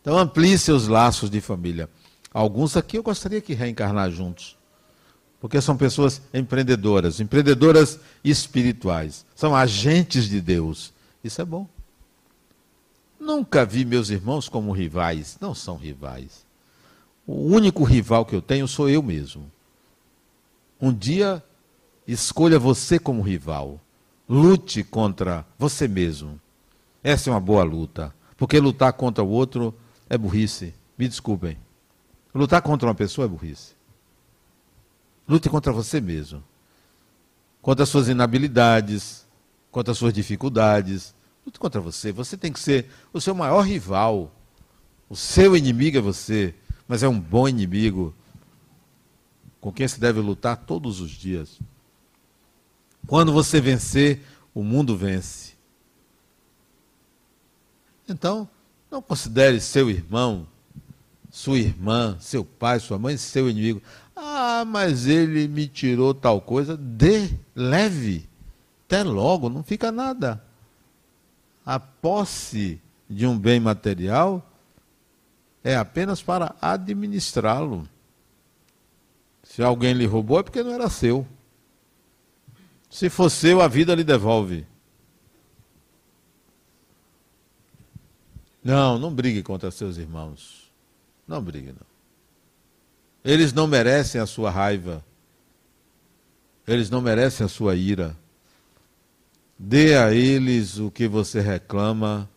Então 0.00 0.16
amplie 0.16 0.56
seus 0.58 0.86
laços 0.86 1.28
de 1.28 1.40
família. 1.40 1.88
Alguns 2.32 2.76
aqui 2.76 2.96
eu 2.96 3.02
gostaria 3.02 3.40
que 3.40 3.54
reencarnar 3.54 4.10
juntos 4.10 4.56
porque 5.40 5.60
são 5.60 5.76
pessoas 5.76 6.20
empreendedoras, 6.32 7.20
empreendedoras 7.20 8.00
espirituais, 8.24 9.24
são 9.34 9.54
agentes 9.54 10.28
de 10.28 10.40
Deus. 10.40 10.92
Isso 11.22 11.40
é 11.40 11.44
bom. 11.44 11.68
Nunca 13.18 13.64
vi 13.64 13.84
meus 13.84 14.10
irmãos 14.10 14.48
como 14.48 14.72
rivais, 14.72 15.36
não 15.40 15.54
são 15.54 15.76
rivais. 15.76 16.44
O 17.26 17.34
único 17.34 17.84
rival 17.84 18.24
que 18.24 18.34
eu 18.34 18.42
tenho 18.42 18.68
sou 18.68 18.88
eu 18.88 19.02
mesmo. 19.02 19.50
Um 20.80 20.92
dia 20.92 21.42
escolha 22.06 22.58
você 22.58 22.98
como 22.98 23.22
rival. 23.22 23.80
Lute 24.28 24.82
contra 24.82 25.46
você 25.58 25.86
mesmo. 25.86 26.40
Essa 27.02 27.30
é 27.30 27.32
uma 27.32 27.40
boa 27.40 27.62
luta. 27.62 28.14
Porque 28.36 28.58
lutar 28.58 28.92
contra 28.92 29.22
o 29.22 29.28
outro 29.28 29.74
é 30.10 30.18
burrice. 30.18 30.74
Me 30.98 31.06
desculpem. 31.08 31.56
Lutar 32.34 32.60
contra 32.60 32.88
uma 32.88 32.94
pessoa 32.94 33.24
é 33.24 33.28
burrice. 33.28 33.74
Lute 35.28 35.48
contra 35.48 35.72
você 35.72 36.00
mesmo. 36.00 36.42
Contra 37.62 37.84
as 37.84 37.88
suas 37.88 38.08
inabilidades, 38.08 39.26
contra 39.70 39.92
as 39.92 39.98
suas 39.98 40.12
dificuldades. 40.12 41.14
Lute 41.44 41.58
contra 41.58 41.80
você. 41.80 42.10
Você 42.12 42.36
tem 42.36 42.52
que 42.52 42.60
ser 42.60 42.90
o 43.12 43.20
seu 43.20 43.34
maior 43.34 43.60
rival. 43.62 44.32
O 45.08 45.14
seu 45.14 45.56
inimigo 45.56 45.98
é 45.98 46.00
você, 46.00 46.52
mas 46.88 47.02
é 47.04 47.08
um 47.08 47.18
bom 47.18 47.48
inimigo 47.48 48.12
com 49.60 49.72
quem 49.72 49.86
se 49.86 50.00
deve 50.00 50.20
lutar 50.20 50.56
todos 50.56 51.00
os 51.00 51.10
dias. 51.10 51.58
Quando 53.06 53.32
você 53.32 53.60
vencer, 53.60 54.22
o 54.54 54.62
mundo 54.62 54.96
vence. 54.96 55.54
Então, 58.08 58.48
não 58.90 59.02
considere 59.02 59.60
seu 59.60 59.90
irmão, 59.90 60.46
sua 61.30 61.58
irmã, 61.58 62.16
seu 62.20 62.44
pai, 62.44 62.80
sua 62.80 62.98
mãe, 62.98 63.16
seu 63.16 63.48
inimigo. 63.48 63.82
Ah, 64.14 64.64
mas 64.66 65.06
ele 65.06 65.46
me 65.46 65.68
tirou 65.68 66.14
tal 66.14 66.40
coisa. 66.40 66.76
Dê, 66.76 67.30
leve. 67.54 68.28
Até 68.86 69.02
logo, 69.02 69.48
não 69.48 69.62
fica 69.62 69.92
nada. 69.92 70.42
A 71.64 71.78
posse 71.78 72.80
de 73.08 73.26
um 73.26 73.38
bem 73.38 73.60
material 73.60 74.44
é 75.62 75.76
apenas 75.76 76.22
para 76.22 76.54
administrá-lo. 76.60 77.88
Se 79.42 79.62
alguém 79.62 79.92
lhe 79.92 80.06
roubou, 80.06 80.38
é 80.38 80.42
porque 80.42 80.62
não 80.62 80.72
era 80.72 80.88
seu. 80.88 81.26
Se 82.88 83.10
for 83.10 83.30
seu, 83.30 83.60
a 83.60 83.68
vida 83.68 83.94
lhe 83.94 84.04
devolve. 84.04 84.66
Não, 88.62 88.98
não 88.98 89.14
brigue 89.14 89.42
contra 89.42 89.70
seus 89.70 89.96
irmãos. 89.96 90.72
Não 91.26 91.42
brigue, 91.42 91.68
não. 91.68 91.86
Eles 93.24 93.52
não 93.52 93.66
merecem 93.66 94.20
a 94.20 94.26
sua 94.26 94.50
raiva. 94.50 95.04
Eles 96.66 96.90
não 96.90 97.00
merecem 97.00 97.44
a 97.44 97.48
sua 97.48 97.76
ira. 97.76 98.16
Dê 99.58 99.96
a 99.96 100.12
eles 100.12 100.78
o 100.78 100.90
que 100.90 101.08
você 101.08 101.40
reclama 101.40 102.28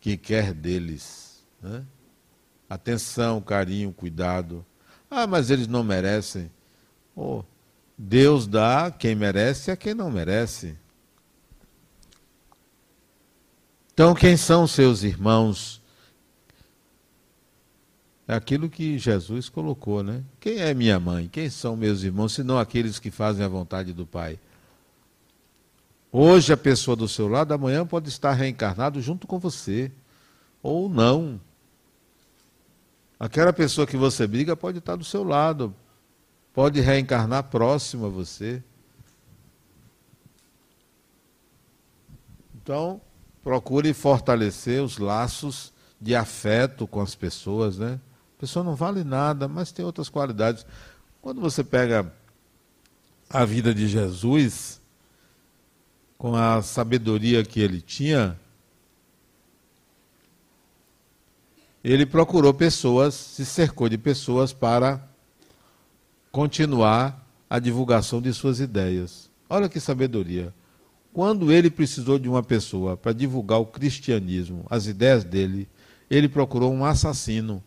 que 0.00 0.16
quer 0.16 0.52
deles. 0.52 1.44
Né? 1.60 1.84
Atenção, 2.68 3.40
carinho, 3.40 3.92
cuidado. 3.92 4.64
Ah, 5.10 5.26
mas 5.26 5.50
eles 5.50 5.66
não 5.66 5.82
merecem. 5.82 6.50
Oh, 7.16 7.42
Deus 8.02 8.46
dá 8.46 8.90
quem 8.90 9.14
merece 9.14 9.70
a 9.70 9.76
quem 9.76 9.92
não 9.92 10.10
merece. 10.10 10.74
Então, 13.92 14.14
quem 14.14 14.38
são 14.38 14.66
seus 14.66 15.02
irmãos? 15.02 15.82
É 18.26 18.34
aquilo 18.34 18.70
que 18.70 18.98
Jesus 18.98 19.50
colocou, 19.50 20.02
né? 20.02 20.24
Quem 20.40 20.60
é 20.60 20.72
minha 20.72 20.98
mãe? 20.98 21.28
Quem 21.28 21.50
são 21.50 21.76
meus 21.76 22.02
irmãos, 22.02 22.32
senão 22.32 22.58
aqueles 22.58 22.98
que 22.98 23.10
fazem 23.10 23.44
a 23.44 23.48
vontade 23.48 23.92
do 23.92 24.06
Pai? 24.06 24.38
Hoje 26.10 26.54
a 26.54 26.56
pessoa 26.56 26.96
do 26.96 27.06
seu 27.06 27.28
lado, 27.28 27.52
amanhã 27.52 27.84
pode 27.84 28.08
estar 28.08 28.32
reencarnado 28.32 29.02
junto 29.02 29.26
com 29.26 29.38
você. 29.38 29.92
Ou 30.62 30.88
não. 30.88 31.38
Aquela 33.18 33.52
pessoa 33.52 33.86
que 33.86 33.98
você 33.98 34.26
briga 34.26 34.56
pode 34.56 34.78
estar 34.78 34.96
do 34.96 35.04
seu 35.04 35.22
lado. 35.22 35.74
Pode 36.52 36.80
reencarnar 36.80 37.44
próximo 37.44 38.06
a 38.06 38.08
você. 38.08 38.62
Então, 42.54 43.00
procure 43.42 43.92
fortalecer 43.92 44.82
os 44.82 44.98
laços 44.98 45.72
de 46.00 46.14
afeto 46.14 46.86
com 46.86 47.00
as 47.00 47.14
pessoas, 47.14 47.78
né? 47.78 48.00
A 48.36 48.40
pessoa 48.40 48.64
não 48.64 48.74
vale 48.74 49.04
nada, 49.04 49.46
mas 49.48 49.72
tem 49.72 49.84
outras 49.84 50.08
qualidades. 50.08 50.64
Quando 51.20 51.40
você 51.40 51.62
pega 51.62 52.12
a 53.28 53.44
vida 53.44 53.74
de 53.74 53.86
Jesus, 53.86 54.80
com 56.16 56.36
a 56.36 56.60
sabedoria 56.62 57.44
que 57.44 57.60
ele 57.60 57.80
tinha, 57.80 58.38
ele 61.82 62.04
procurou 62.04 62.52
pessoas, 62.52 63.14
se 63.14 63.46
cercou 63.46 63.88
de 63.88 63.96
pessoas 63.96 64.52
para 64.52 65.09
continuar 66.30 67.26
a 67.48 67.58
divulgação 67.58 68.20
de 68.20 68.32
suas 68.32 68.60
ideias. 68.60 69.30
Olha 69.48 69.68
que 69.68 69.80
sabedoria. 69.80 70.54
Quando 71.12 71.50
ele 71.50 71.70
precisou 71.70 72.18
de 72.18 72.28
uma 72.28 72.42
pessoa 72.42 72.96
para 72.96 73.12
divulgar 73.12 73.60
o 73.60 73.66
cristianismo, 73.66 74.64
as 74.70 74.86
ideias 74.86 75.24
dele, 75.24 75.68
ele 76.08 76.28
procurou 76.28 76.72
um 76.72 76.84
assassino. 76.84 77.62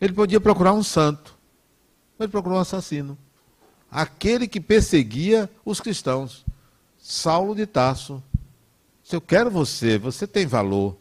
Ele 0.00 0.14
podia 0.14 0.40
procurar 0.40 0.72
um 0.72 0.82
santo, 0.82 1.36
mas 2.18 2.24
ele 2.24 2.32
procurou 2.32 2.56
um 2.56 2.62
assassino. 2.62 3.18
Aquele 3.90 4.48
que 4.48 4.60
perseguia 4.60 5.50
os 5.64 5.80
cristãos. 5.80 6.44
Saulo 6.98 7.54
de 7.54 7.66
Tarso. 7.66 8.22
Se 9.02 9.16
eu 9.16 9.20
quero 9.20 9.50
você, 9.50 9.98
você 9.98 10.26
tem 10.26 10.46
valor. 10.46 10.96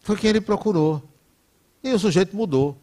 Foi 0.00 0.16
quem 0.16 0.30
ele 0.30 0.40
procurou. 0.40 1.02
E 1.82 1.92
o 1.92 1.98
sujeito 1.98 2.36
mudou. 2.36 2.78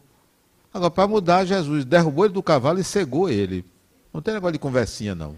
Agora, 0.72 0.90
para 0.90 1.08
mudar, 1.08 1.44
Jesus 1.44 1.84
derrubou 1.84 2.24
ele 2.24 2.34
do 2.34 2.42
cavalo 2.42 2.80
e 2.80 2.84
cegou 2.84 3.28
ele. 3.28 3.64
Não 4.12 4.22
tem 4.22 4.34
negócio 4.34 4.52
de 4.52 4.58
conversinha, 4.58 5.14
não. 5.14 5.36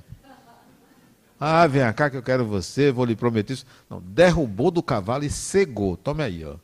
Ah, 1.39 1.67
vem 1.67 1.83
cá 1.93 2.09
que 2.09 2.17
eu 2.17 2.23
quero 2.23 2.47
você, 2.47 2.93
vou 2.93 3.05
lhe 3.05 3.17
prometer 3.17 3.55
isso. 3.55 3.67
Não, 3.91 4.01
derrubou 4.01 4.71
do 4.71 4.83
cavalo 4.83 5.25
e 5.25 5.31
cegou. 5.31 5.97
Tome 5.97 6.23
aí, 6.23 6.45
ó. 6.45 6.57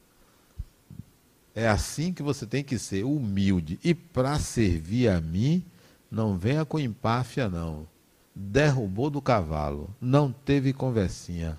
É 1.55 1.69
assim 1.69 2.13
que 2.13 2.23
você 2.23 2.47
tem 2.47 2.63
que 2.63 2.79
ser, 2.79 3.05
humilde. 3.05 3.79
E 3.83 3.93
para 3.93 4.39
servir 4.39 5.09
a 5.09 5.21
mim, 5.21 5.65
não 6.11 6.39
venha 6.39 6.65
com 6.65 6.79
empáfia, 6.79 7.49
não. 7.49 7.87
Derrubou 8.35 9.11
do 9.11 9.21
cavalo, 9.21 9.91
não 10.01 10.33
teve 10.33 10.73
conversinha. 10.73 11.59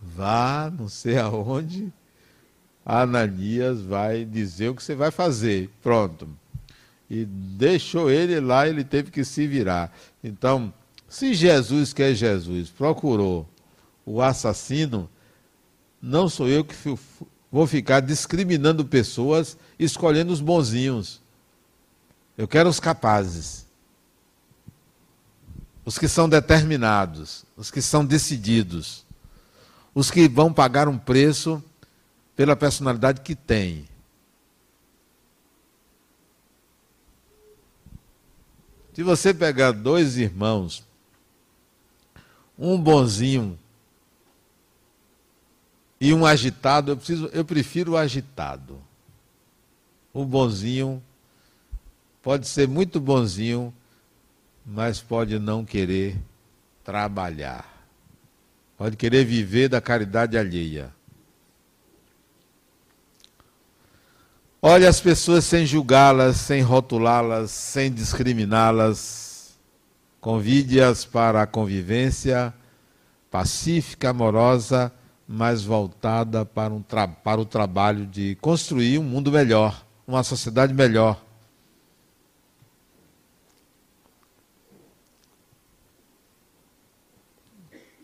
Vá, 0.00 0.72
não 0.76 0.88
sei 0.88 1.18
aonde, 1.18 1.92
Ananias 2.88 3.82
vai 3.82 4.24
dizer 4.24 4.70
o 4.70 4.74
que 4.74 4.82
você 4.82 4.94
vai 4.94 5.10
fazer. 5.10 5.68
Pronto. 5.82 6.26
E 7.10 7.26
deixou 7.26 8.10
ele 8.10 8.40
lá, 8.40 8.66
ele 8.66 8.82
teve 8.82 9.10
que 9.10 9.22
se 9.24 9.46
virar. 9.46 9.94
Então, 10.24 10.72
se 11.06 11.34
Jesus, 11.34 11.92
que 11.92 12.02
é 12.02 12.14
Jesus, 12.14 12.70
procurou 12.70 13.46
o 14.06 14.22
assassino, 14.22 15.08
não 16.00 16.30
sou 16.30 16.48
eu 16.48 16.64
que 16.64 16.74
vou 17.52 17.66
ficar 17.66 18.00
discriminando 18.00 18.82
pessoas, 18.86 19.58
escolhendo 19.78 20.32
os 20.32 20.40
bonzinhos. 20.40 21.20
Eu 22.38 22.48
quero 22.48 22.70
os 22.70 22.80
capazes. 22.80 23.66
Os 25.84 25.98
que 25.98 26.08
são 26.08 26.26
determinados, 26.26 27.44
os 27.54 27.70
que 27.70 27.82
são 27.82 28.04
decididos, 28.04 29.04
os 29.94 30.10
que 30.10 30.26
vão 30.26 30.52
pagar 30.52 30.88
um 30.88 30.96
preço 30.98 31.62
pela 32.38 32.54
personalidade 32.54 33.20
que 33.22 33.34
têm. 33.34 33.84
Se 38.94 39.02
você 39.02 39.34
pegar 39.34 39.72
dois 39.72 40.16
irmãos, 40.16 40.86
um 42.56 42.80
bonzinho 42.80 43.58
e 46.00 46.14
um 46.14 46.24
agitado, 46.24 46.92
eu, 46.92 46.96
preciso, 46.96 47.26
eu 47.32 47.44
prefiro 47.44 47.92
o 47.92 47.96
agitado. 47.96 48.80
O 50.14 50.24
bonzinho 50.24 51.02
pode 52.22 52.46
ser 52.46 52.68
muito 52.68 53.00
bonzinho, 53.00 53.74
mas 54.64 55.00
pode 55.00 55.40
não 55.40 55.64
querer 55.64 56.16
trabalhar. 56.84 57.84
Pode 58.76 58.96
querer 58.96 59.24
viver 59.24 59.68
da 59.68 59.80
caridade 59.80 60.38
alheia. 60.38 60.96
Olha 64.60 64.88
as 64.88 65.00
pessoas 65.00 65.44
sem 65.44 65.64
julgá-las, 65.64 66.36
sem 66.38 66.62
rotulá-las, 66.62 67.52
sem 67.52 67.92
discriminá-las. 67.92 69.56
Convide-as 70.20 71.04
para 71.04 71.42
a 71.42 71.46
convivência 71.46 72.52
pacífica, 73.30 74.10
amorosa 74.10 74.92
mais 75.28 75.62
voltada 75.62 76.44
para, 76.44 76.74
um 76.74 76.82
para 76.82 77.40
o 77.40 77.44
trabalho 77.44 78.04
de 78.04 78.34
construir 78.36 78.98
um 78.98 79.04
mundo 79.04 79.30
melhor, 79.30 79.86
uma 80.06 80.24
sociedade 80.24 80.74
melhor. 80.74 81.22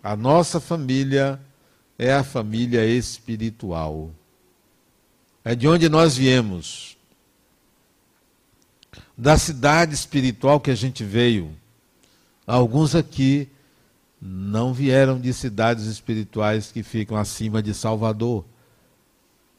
A 0.00 0.14
nossa 0.14 0.60
família 0.60 1.40
é 1.98 2.12
a 2.12 2.22
família 2.22 2.86
espiritual. 2.86 4.10
É 5.44 5.54
de 5.54 5.68
onde 5.68 5.88
nós 5.88 6.16
viemos. 6.16 6.96
Da 9.16 9.36
cidade 9.36 9.94
espiritual 9.94 10.58
que 10.58 10.70
a 10.70 10.74
gente 10.74 11.04
veio. 11.04 11.54
Alguns 12.46 12.94
aqui 12.94 13.48
não 14.20 14.72
vieram 14.72 15.20
de 15.20 15.32
cidades 15.34 15.84
espirituais 15.84 16.72
que 16.72 16.82
ficam 16.82 17.16
acima 17.16 17.62
de 17.62 17.74
Salvador. 17.74 18.44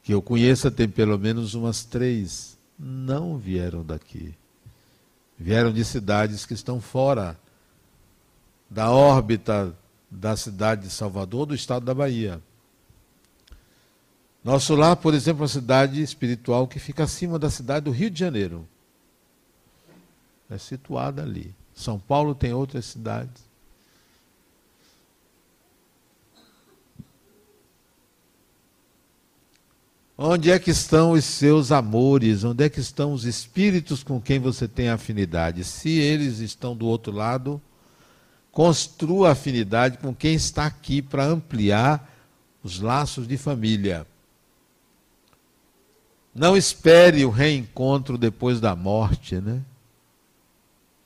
Que 0.01 0.13
eu 0.13 0.21
conheça, 0.21 0.71
tem 0.71 0.89
pelo 0.89 1.19
menos 1.19 1.53
umas 1.53 1.83
três. 1.83 2.57
Não 2.77 3.38
vieram 3.38 3.83
daqui. 3.86 4.33
Vieram 5.38 5.71
de 5.71 5.86
cidades 5.86 6.45
que 6.45 6.53
estão 6.53 6.81
fora 6.81 7.38
da 8.69 8.91
órbita 8.91 9.75
da 10.09 10.36
cidade 10.36 10.83
de 10.83 10.89
Salvador, 10.89 11.45
do 11.45 11.55
estado 11.55 11.86
da 11.86 11.93
Bahia. 11.93 12.41
Nosso 14.45 14.75
lar, 14.75 14.95
por 14.95 15.15
exemplo, 15.15 15.41
é 15.41 15.45
uma 15.45 15.47
cidade 15.47 16.03
espiritual 16.03 16.67
que 16.67 16.77
fica 16.77 17.03
acima 17.03 17.39
da 17.39 17.49
cidade 17.49 17.85
do 17.85 17.91
Rio 17.91 18.11
de 18.11 18.19
Janeiro. 18.19 18.67
É 20.47 20.55
situada 20.59 21.23
ali. 21.23 21.51
São 21.73 21.97
Paulo 21.97 22.35
tem 22.35 22.53
outras 22.53 22.85
cidades. 22.85 23.43
Onde 30.15 30.51
é 30.51 30.59
que 30.59 30.69
estão 30.69 31.13
os 31.13 31.25
seus 31.25 31.71
amores? 31.71 32.43
Onde 32.43 32.65
é 32.65 32.69
que 32.69 32.79
estão 32.79 33.13
os 33.13 33.25
espíritos 33.25 34.03
com 34.03 34.21
quem 34.21 34.37
você 34.37 34.67
tem 34.67 34.89
afinidade? 34.89 35.63
Se 35.63 35.89
eles 35.89 36.37
estão 36.37 36.77
do 36.77 36.85
outro 36.85 37.11
lado, 37.11 37.59
construa 38.51 39.31
afinidade 39.31 39.97
com 39.97 40.13
quem 40.13 40.35
está 40.35 40.67
aqui 40.67 41.01
para 41.01 41.25
ampliar 41.25 42.07
os 42.61 42.79
laços 42.79 43.27
de 43.27 43.37
família. 43.39 44.05
Não 46.36 46.57
espere 46.57 47.23
o 47.23 47.29
reencontro 47.29 48.17
depois 48.17 48.59
da 48.59 48.75
morte, 48.75 49.39
né? 49.39 49.61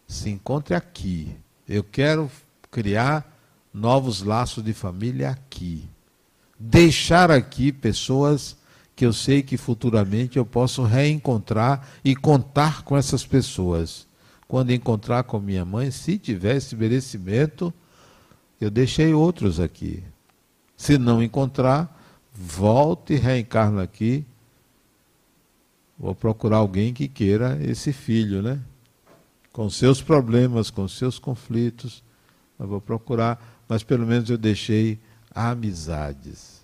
Se 0.08 0.28
encontre 0.28 0.74
aqui. 0.74 1.36
Eu 1.68 1.84
quero 1.84 2.32
criar 2.72 3.32
novos 3.72 4.24
laços 4.24 4.64
de 4.64 4.74
família 4.74 5.30
aqui. 5.30 5.88
Deixar 6.60 7.30
aqui 7.30 7.72
pessoas 7.72 8.58
que 8.96 9.06
eu 9.06 9.14
sei 9.14 9.44
que 9.44 9.56
futuramente 9.56 10.38
eu 10.38 10.46
posso 10.46 10.84
reencontrar 10.84 11.88
e 12.04 12.16
contar 12.16 12.82
com 12.82 12.98
essas 12.98 13.24
pessoas. 13.24 14.08
Quando 14.48 14.72
encontrar 14.72 15.24
com 15.24 15.40
minha 15.40 15.64
mãe, 15.64 15.92
se 15.92 16.18
tiver 16.18 16.56
esse 16.56 16.76
merecimento, 16.76 17.72
eu 18.60 18.72
deixei 18.72 19.14
outros 19.14 19.60
aqui. 19.60 20.04
Se 20.76 20.98
não 20.98 21.22
encontrar, 21.22 22.02
volte 22.34 23.14
e 23.14 23.18
reencarna 23.18 23.84
aqui. 23.84 24.26
Vou 26.00 26.16
procurar 26.16 26.58
alguém 26.58 26.94
que 26.94 27.08
queira 27.08 27.60
esse 27.62 27.92
filho, 27.92 28.42
né? 28.42 28.60
Com 29.52 29.70
seus 29.70 30.02
problemas, 30.02 30.70
com 30.72 30.88
seus 30.88 31.20
conflitos. 31.20 32.04
Eu 32.58 32.68
vou 32.68 32.80
procurar, 32.80 33.64
mas 33.68 33.84
pelo 33.84 34.08
menos 34.08 34.30
eu 34.30 34.38
deixei 34.38 34.98
amizades 35.36 36.60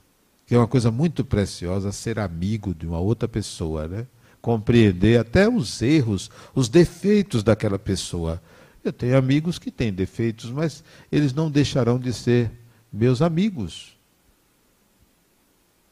que 0.45 0.53
é 0.53 0.57
uma 0.57 0.67
coisa 0.67 0.91
muito 0.91 1.25
preciosa 1.25 1.91
ser 1.91 2.19
amigo 2.19 2.73
de 2.73 2.85
uma 2.85 2.99
outra 2.99 3.27
pessoa, 3.27 3.87
né? 3.87 4.05
Compreender 4.41 5.19
até 5.19 5.49
os 5.49 5.81
erros, 5.81 6.29
os 6.53 6.69
defeitos 6.69 7.41
daquela 7.41 7.79
pessoa. 7.79 8.41
Eu 8.83 8.93
tenho 8.93 9.17
amigos 9.17 9.57
que 9.57 9.71
têm 9.71 9.91
defeitos, 9.91 10.51
mas 10.51 10.83
eles 11.11 11.33
não 11.33 11.49
deixarão 11.49 11.97
de 11.97 12.13
ser 12.13 12.51
meus 12.93 13.23
amigos. 13.23 13.97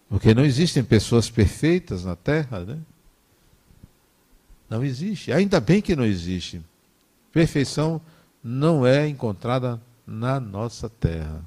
Porque 0.07 0.35
não 0.35 0.45
existem 0.45 0.83
pessoas 0.83 1.31
perfeitas 1.31 2.05
na 2.05 2.15
Terra, 2.15 2.59
né? 2.59 2.77
Não 4.73 4.83
existe. 4.83 5.31
Ainda 5.31 5.59
bem 5.59 5.81
que 5.81 5.95
não 5.95 6.05
existe. 6.05 6.61
Perfeição 7.31 8.01
não 8.43 8.85
é 8.85 9.07
encontrada 9.07 9.79
na 10.05 10.39
nossa 10.39 10.89
Terra 10.89 11.43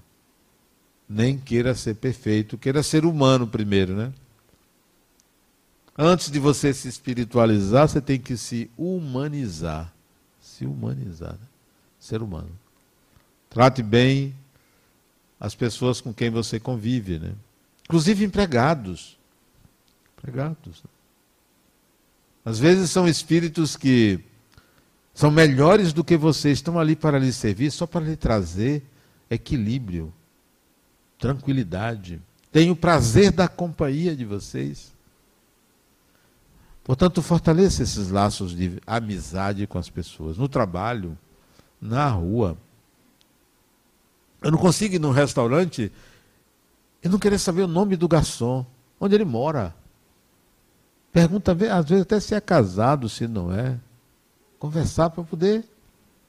nem 1.09 1.39
queira 1.39 1.74
ser 1.74 1.95
perfeito, 1.95 2.59
queira 2.59 2.83
ser 2.83 3.05
humano 3.05 3.47
primeiro, 3.47 3.95
né? 3.95 4.12
Antes 5.97 6.31
de 6.31 6.39
você 6.39 6.74
se 6.74 6.89
espiritualizar, 6.89 7.89
você 7.89 8.01
tem 8.01 8.18
que 8.18 8.37
se 8.37 8.70
humanizar. 8.77 9.93
Se 10.41 10.66
humanizar, 10.66 11.33
né? 11.33 11.47
ser 11.99 12.22
humano. 12.22 12.51
Trate 13.49 13.83
bem 13.83 14.35
as 15.41 15.55
pessoas 15.55 16.01
com 16.01 16.12
quem 16.12 16.29
você 16.29 16.61
convive, 16.61 17.18
né? 17.18 17.33
Inclusive 17.85 18.24
empregados. 18.24 19.16
Regados. 20.22 20.83
Às 22.47 22.61
vezes 22.61 22.93
são 22.93 23.09
espíritos 23.09 23.77
que 23.77 24.21
são 25.13 25.33
melhores 25.33 25.93
do 25.93 26.05
que 26.05 26.17
você, 26.17 26.53
estão 26.53 26.79
ali 26.79 26.95
para 26.95 27.19
lhe 27.19 27.33
servir, 27.33 27.73
só 27.73 27.89
para 27.89 28.07
lhe 28.07 28.15
trazer 28.15 28.85
equilíbrio, 29.29 30.15
tranquilidade. 31.19 32.23
Tenho 32.53 32.75
o 32.75 32.77
prazer 32.77 33.33
da 33.33 33.49
companhia 33.49 34.15
de 34.15 34.25
vocês. 34.25 34.95
Portanto, 36.85 37.21
fortaleça 37.21 37.83
esses 37.83 38.11
laços 38.11 38.55
de 38.55 38.81
amizade 38.87 39.67
com 39.67 39.77
as 39.77 39.91
pessoas, 39.91 40.39
no 40.39 40.49
trabalho, 40.49 41.19
na 41.81 42.09
rua. 42.09 42.57
Eu 44.41 44.53
não 44.53 44.59
consigo 44.59 44.95
ir 44.95 45.01
num 45.01 45.11
restaurante 45.11 45.91
e 47.03 47.09
não 47.09 47.19
querer 47.19 47.41
saber 47.41 47.63
o 47.63 47.67
nome 47.67 47.97
do 47.97 48.07
garçom, 48.07 48.65
onde 49.01 49.17
ele 49.17 49.25
mora. 49.25 49.75
Pergunta, 51.17 51.53
às 51.53 51.89
vezes, 51.89 52.03
até 52.03 52.21
se 52.21 52.35
é 52.35 52.41
casado, 52.43 53.09
se 53.09 53.27
não 53.27 53.51
é. 53.51 53.81
Conversar 54.59 55.09
para 55.09 55.25
poder 55.25 55.64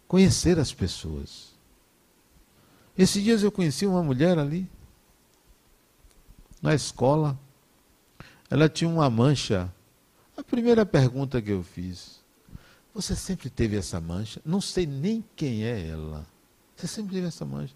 conhecer 0.07 0.57
as 0.57 0.71
pessoas. 0.71 1.49
Esses 2.97 3.21
dias 3.21 3.43
eu 3.43 3.51
conheci 3.51 3.85
uma 3.85 4.01
mulher 4.01 4.39
ali, 4.39 4.65
na 6.61 6.73
escola. 6.73 7.37
Ela 8.49 8.69
tinha 8.69 8.89
uma 8.89 9.09
mancha 9.09 9.69
a 10.37 10.41
primeira 10.41 10.85
pergunta 10.85 11.41
que 11.41 11.51
eu 11.51 11.63
fiz: 11.63 12.21
Você 12.93 13.13
sempre 13.13 13.49
teve 13.49 13.75
essa 13.75 13.99
mancha? 13.99 14.39
Não 14.45 14.61
sei 14.61 14.85
nem 14.85 15.21
quem 15.35 15.65
é 15.65 15.89
ela. 15.89 16.25
Você 16.77 16.87
sempre 16.87 17.15
teve 17.15 17.27
essa 17.27 17.43
mancha? 17.43 17.75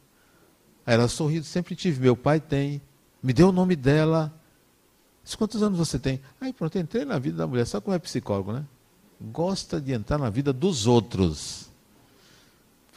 Aí 0.86 0.94
ela 0.94 1.10
sorriu, 1.10 1.44
sempre 1.44 1.76
tive. 1.76 2.00
Meu 2.00 2.16
pai 2.16 2.40
tem. 2.40 2.82
Me 3.22 3.34
deu 3.34 3.50
o 3.50 3.52
nome 3.52 3.76
dela. 3.76 4.34
Quantos 5.38 5.62
anos 5.64 5.78
você 5.78 5.98
tem? 6.00 6.20
Aí 6.40 6.52
pronto, 6.52 6.78
entrei 6.78 7.06
na 7.06 7.20
vida 7.20 7.38
da 7.38 7.48
mulher. 7.48 7.66
Sabe 7.66 7.86
como 7.86 7.96
é 7.96 8.00
psicólogo, 8.00 8.54
né? 8.54 8.66
Gosta 9.20 9.80
de 9.80 9.94
entrar 9.94 10.18
na 10.18 10.30
vida 10.30 10.52
dos 10.52 10.88
outros. 10.88 11.70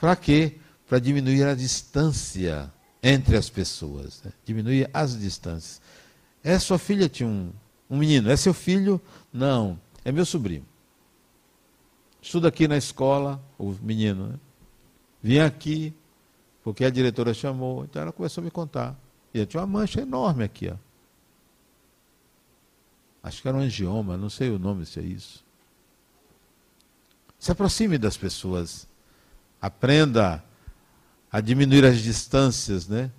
Para 0.01 0.17
quê? 0.17 0.57
Para 0.89 0.99
diminuir 0.99 1.45
a 1.45 1.55
distância 1.55 2.73
entre 3.03 3.37
as 3.37 3.49
pessoas. 3.49 4.23
Né? 4.25 4.33
Diminuir 4.45 4.89
as 4.93 5.19
distâncias. 5.19 5.81
É, 6.43 6.59
sua 6.59 6.79
filha 6.79 7.09
tinha 7.09 7.29
um, 7.29 7.53
um 7.89 7.99
menino, 7.99 8.31
é 8.31 8.37
seu 8.37 8.53
filho? 8.53 9.01
Não, 9.33 9.79
é 10.05 10.11
meu 10.11 10.27
sobrinho. 10.27 10.65
Estuda 12.21 12.49
aqui 12.49 12.67
na 12.67 12.77
escola, 12.77 13.43
o 13.59 13.75
menino, 13.83 14.29
né? 14.29 14.39
Vim 15.23 15.39
aqui, 15.39 15.95
porque 16.63 16.85
a 16.85 16.91
diretora 16.91 17.33
chamou, 17.33 17.85
então 17.85 18.03
ela 18.03 18.13
começou 18.13 18.43
a 18.43 18.45
me 18.45 18.51
contar. 18.51 18.99
E 19.33 19.39
eu 19.39 19.47
tinha 19.47 19.61
uma 19.61 19.67
mancha 19.67 20.01
enorme 20.01 20.45
aqui, 20.45 20.69
ó. 20.69 20.77
Acho 23.25 23.43
que 23.43 23.49
era 23.49 23.57
um 23.57 23.61
angioma, 23.61 24.17
não 24.17 24.31
sei 24.31 24.51
o 24.51 24.59
nome 24.59 24.87
se 24.87 25.01
é 25.01 25.03
isso. 25.03 25.45
Se 27.41 27.51
aproxime 27.51 27.99
das 27.99 28.17
pessoas. 28.17 28.87
Aprenda 29.61 30.45
a 31.33 31.41
diminuir 31.41 31.85
as 31.85 31.99
distâncias, 31.99 32.87
né? 32.87 33.11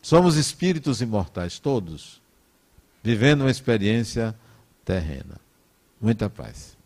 Somos 0.00 0.36
espíritos 0.36 1.00
imortais, 1.00 1.58
todos 1.58 2.20
vivendo 3.02 3.42
uma 3.42 3.50
experiência 3.50 4.34
terrena. 4.84 5.40
Muita 6.00 6.28
paz. 6.28 6.76